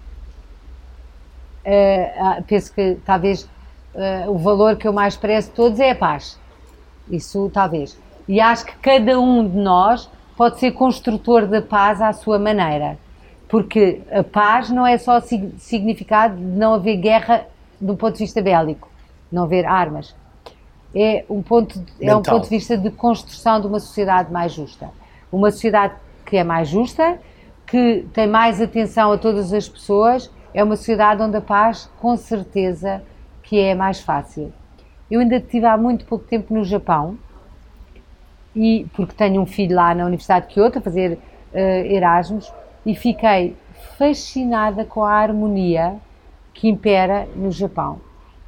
[1.67, 3.43] uh, penso que talvez
[3.95, 6.39] uh, o valor que eu mais prezo todos é a paz.
[7.11, 7.99] Isso talvez.
[8.27, 12.97] E acho que cada um de nós pode ser construtor da paz à sua maneira.
[13.49, 17.47] Porque a paz não é só significado de não haver guerra
[17.81, 18.89] do ponto de vista bélico,
[19.31, 20.15] não haver armas.
[20.95, 24.91] É um ponto, é um ponto de vista de construção de uma sociedade mais justa.
[25.30, 25.95] Uma sociedade
[26.26, 27.18] que é mais justa,
[27.66, 32.16] que tem mais atenção a todas as pessoas, é uma sociedade onde a paz, com
[32.16, 33.03] certeza,
[33.43, 34.53] que é mais fácil.
[35.11, 37.16] Eu ainda estive há muito pouco tempo no Japão
[38.55, 41.18] e porque tenho um filho lá na Universidade de Kyoto a fazer
[41.53, 42.53] uh, Erasmus
[42.84, 43.57] e fiquei
[43.97, 45.97] fascinada com a harmonia
[46.53, 48.01] que impera no Japão.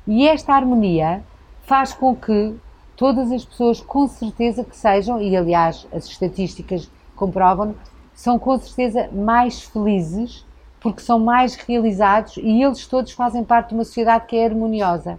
[0.06, 1.22] E esta harmonia
[1.62, 2.54] faz com que
[2.96, 7.74] todas as pessoas, com certeza que sejam, e aliás as estatísticas comprovam,
[8.14, 10.44] são com certeza mais felizes
[10.82, 15.18] porque são mais realizados e eles todos fazem parte de uma sociedade que é harmoniosa,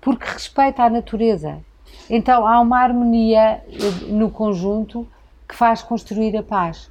[0.00, 1.58] porque respeita a natureza.
[2.08, 5.06] Então há uma harmonia eh, no conjunto
[5.46, 6.90] que faz construir a paz.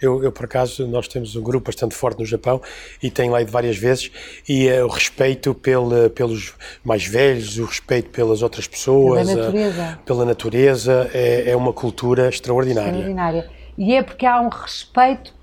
[0.00, 2.60] Eu, eu, por acaso, nós temos um grupo bastante forte no Japão
[3.02, 4.10] e tenho lá ido várias vezes
[4.48, 6.54] e uh, o respeito pela, pelos
[6.84, 11.72] mais velhos, o respeito pelas outras pessoas, pela natureza, uh, pela natureza é, é, uma
[11.72, 12.90] cultura extraordinária.
[12.90, 13.50] Extraordinária.
[13.76, 15.34] E é porque há um respeito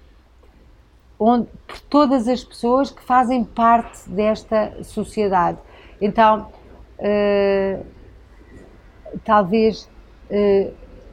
[1.17, 5.57] onde, por todas as pessoas que fazem parte desta sociedade.
[6.01, 6.51] Então,
[6.99, 7.85] uh,
[9.23, 9.87] talvez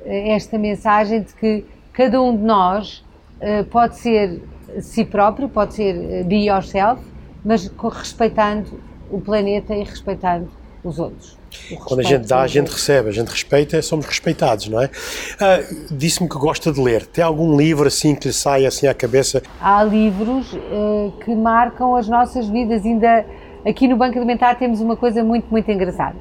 [0.05, 3.05] esta mensagem de que cada um de nós
[3.41, 4.43] uh, pode ser
[4.81, 7.03] si próprio, pode ser uh, be yourself,
[7.45, 8.81] mas respeitando
[9.11, 10.49] o planeta e respeitando
[10.83, 11.39] os outros.
[11.85, 14.87] Quando a gente dá, a gente recebe, a gente respeita, somos respeitados, não é?
[14.87, 17.07] Uh, Disse-me que gosta de ler.
[17.07, 19.43] Tem algum livro assim que lhe sai assim à cabeça?
[19.61, 22.85] Há livros uh, que marcam as nossas vidas.
[22.85, 23.25] Ainda
[23.67, 26.17] aqui no Banco Alimentar temos uma coisa muito, muito engraçada.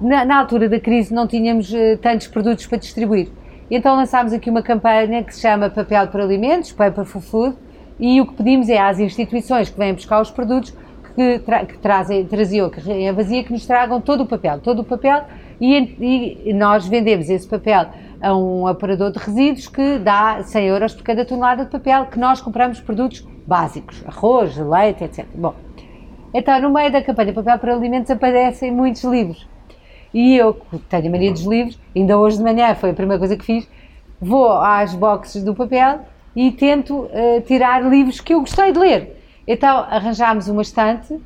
[0.00, 3.28] Na, na altura da crise não tínhamos uh, tantos produtos para distribuir.
[3.74, 7.56] Então lançámos aqui uma campanha que se chama Papel para Alimentos, Paper for Food,
[7.98, 10.76] e o que pedimos é às instituições que vêm buscar os produtos
[11.14, 14.80] que, tra que trazem, traziam a carrinha vazia, que nos tragam todo o papel, todo
[14.80, 15.24] o papel,
[15.58, 17.86] e, e, nós vendemos esse papel
[18.20, 22.18] a um operador de resíduos que dá 100 euros por cada tonelada de papel, que
[22.18, 25.24] nós compramos produtos básicos, arroz, leite, etc.
[25.34, 25.54] Bom,
[26.34, 29.50] então no meio da campanha Papel para Alimentos aparecem muitos livros.
[30.12, 33.36] E eu, tenho a mania dos livros, ainda hoje de manhã foi a primeira coisa
[33.36, 33.68] que fiz,
[34.20, 36.00] vou às boxes do papel
[36.36, 39.16] e tento uh, tirar livros que eu gostei de ler.
[39.46, 41.18] Então arranjámos uma estante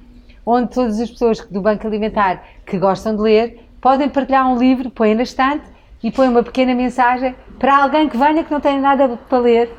[0.45, 4.91] onde todas as pessoas do Banco Alimentar que gostam de ler podem partilhar um livro,
[4.91, 5.65] põem na estante
[6.03, 9.71] e põem uma pequena mensagem para alguém que venha que não tenha nada para ler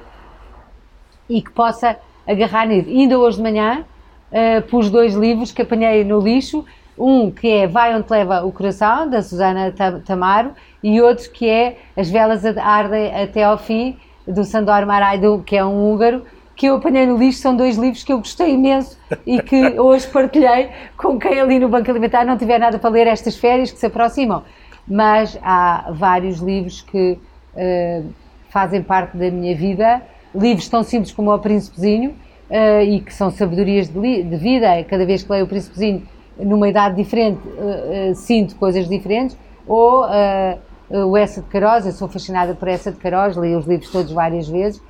[1.29, 1.97] e que possa
[2.27, 2.91] agarrar nele.
[2.91, 3.85] ainda hoje de manhã
[4.31, 6.65] uh, pus dois livros que apanhei no lixo
[6.97, 9.73] um que é Vai Onde Leva o Coração, da Susana
[10.05, 15.55] Tamaro, e outro que é As Velas Ardem Até ao Fim, do Sandor Maraido, que
[15.55, 16.23] é um húngaro,
[16.55, 20.07] que eu apanhei no lixo, são dois livros que eu gostei imenso e que hoje
[20.07, 23.77] partilhei com quem ali no Banco Alimentar não tiver nada para ler estas férias que
[23.77, 24.43] se aproximam.
[24.87, 27.19] Mas há vários livros que
[27.53, 28.09] uh,
[28.49, 30.01] fazem parte da minha vida,
[30.33, 32.15] livros tão simples como O Príncipezinho,
[32.49, 36.07] uh, e que são sabedorias de, de vida, cada vez que leio O Príncipezinho
[36.39, 41.91] numa idade diferente, uh, uh, sinto coisas diferentes, ou uh, o Essa de Queiroz, eu
[41.91, 44.81] sou fascinada por Essa de Queiroz, li os livros todos várias vezes,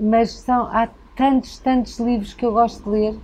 [0.00, 3.14] mas são, há tantos, tantos livros que eu gosto de ler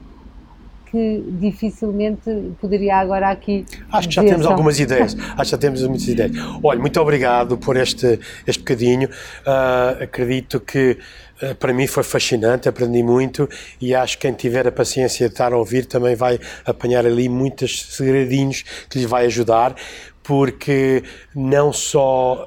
[0.90, 2.30] que dificilmente
[2.60, 3.64] poderia agora aqui.
[3.92, 5.14] Acho que já temos algumas ideias.
[5.14, 6.32] Acho que já temos muitas ideias.
[6.62, 9.08] Olha, muito obrigado por este, este bocadinho.
[9.08, 10.98] Uh, acredito que
[11.42, 13.48] uh, para mim foi fascinante, aprendi muito
[13.80, 17.28] e acho que quem tiver a paciência de estar a ouvir também vai apanhar ali
[17.28, 19.74] muitos segredinhos que lhe vai ajudar
[20.28, 21.02] porque
[21.34, 22.46] não só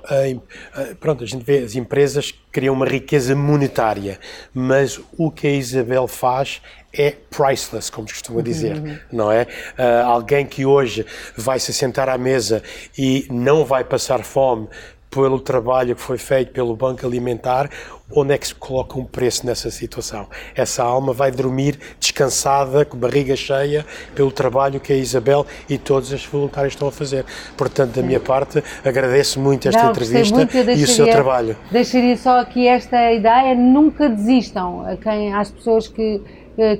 [1.00, 4.20] pronto a gente vê as empresas criam uma riqueza monetária
[4.54, 6.62] mas o que a Isabel faz
[6.94, 8.98] é priceless, como costuma dizer, uhum.
[9.12, 9.44] não é?
[9.44, 11.06] Uh, alguém que hoje
[11.38, 12.62] vai se sentar à mesa
[12.98, 14.68] e não vai passar fome
[15.12, 17.70] pelo trabalho que foi feito pelo Banco Alimentar,
[18.10, 20.28] onde é que se coloca um preço nessa situação?
[20.56, 23.86] Essa alma vai dormir descansada, com barriga cheia,
[24.16, 27.26] pelo trabalho que a Isabel e todos os voluntários estão a fazer.
[27.58, 31.58] Portanto, da minha parte, agradeço muito esta Não, entrevista muito, e o seu trabalho.
[31.70, 36.22] Deixaria só aqui esta ideia: nunca desistam, a quem, às pessoas que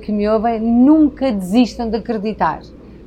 [0.02, 2.60] que me ouvem, nunca desistam de acreditar.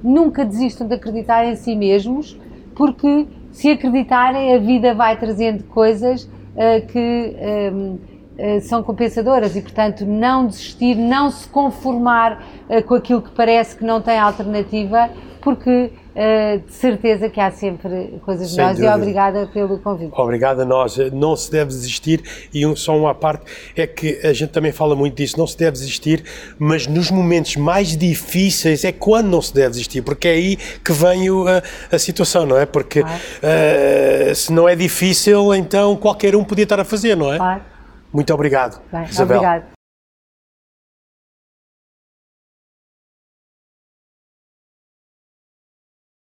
[0.03, 2.38] Nunca desistam de acreditar em si mesmos,
[2.76, 7.36] porque se acreditarem, a vida vai trazendo coisas uh, que
[7.72, 7.99] um, uh,
[8.38, 13.78] eh, são compensadoras e, portanto, não desistir, não se conformar uh, com aquilo que parece
[13.78, 18.93] que não tem alternativa, porque Uh, de certeza que há sempre coisas Sem melhores dúvida.
[18.93, 20.13] e obrigada pelo convite.
[20.16, 20.95] Obrigado a nós.
[21.11, 23.43] Não se deve desistir e um, só uma parte
[23.76, 26.24] é que a gente também fala muito disso, não se deve desistir,
[26.57, 30.93] mas nos momentos mais difíceis é quando não se deve desistir, porque é aí que
[30.93, 31.61] vem o, a,
[31.91, 32.66] a, situação, não é?
[32.66, 33.18] Porque claro.
[33.18, 37.38] uh, se não é difícil, então qualquer um podia estar a fazer, não é?
[37.38, 37.61] Claro.
[38.13, 39.38] Muito obrigado, Bem, Isabel.
[39.38, 39.74] Obrigado.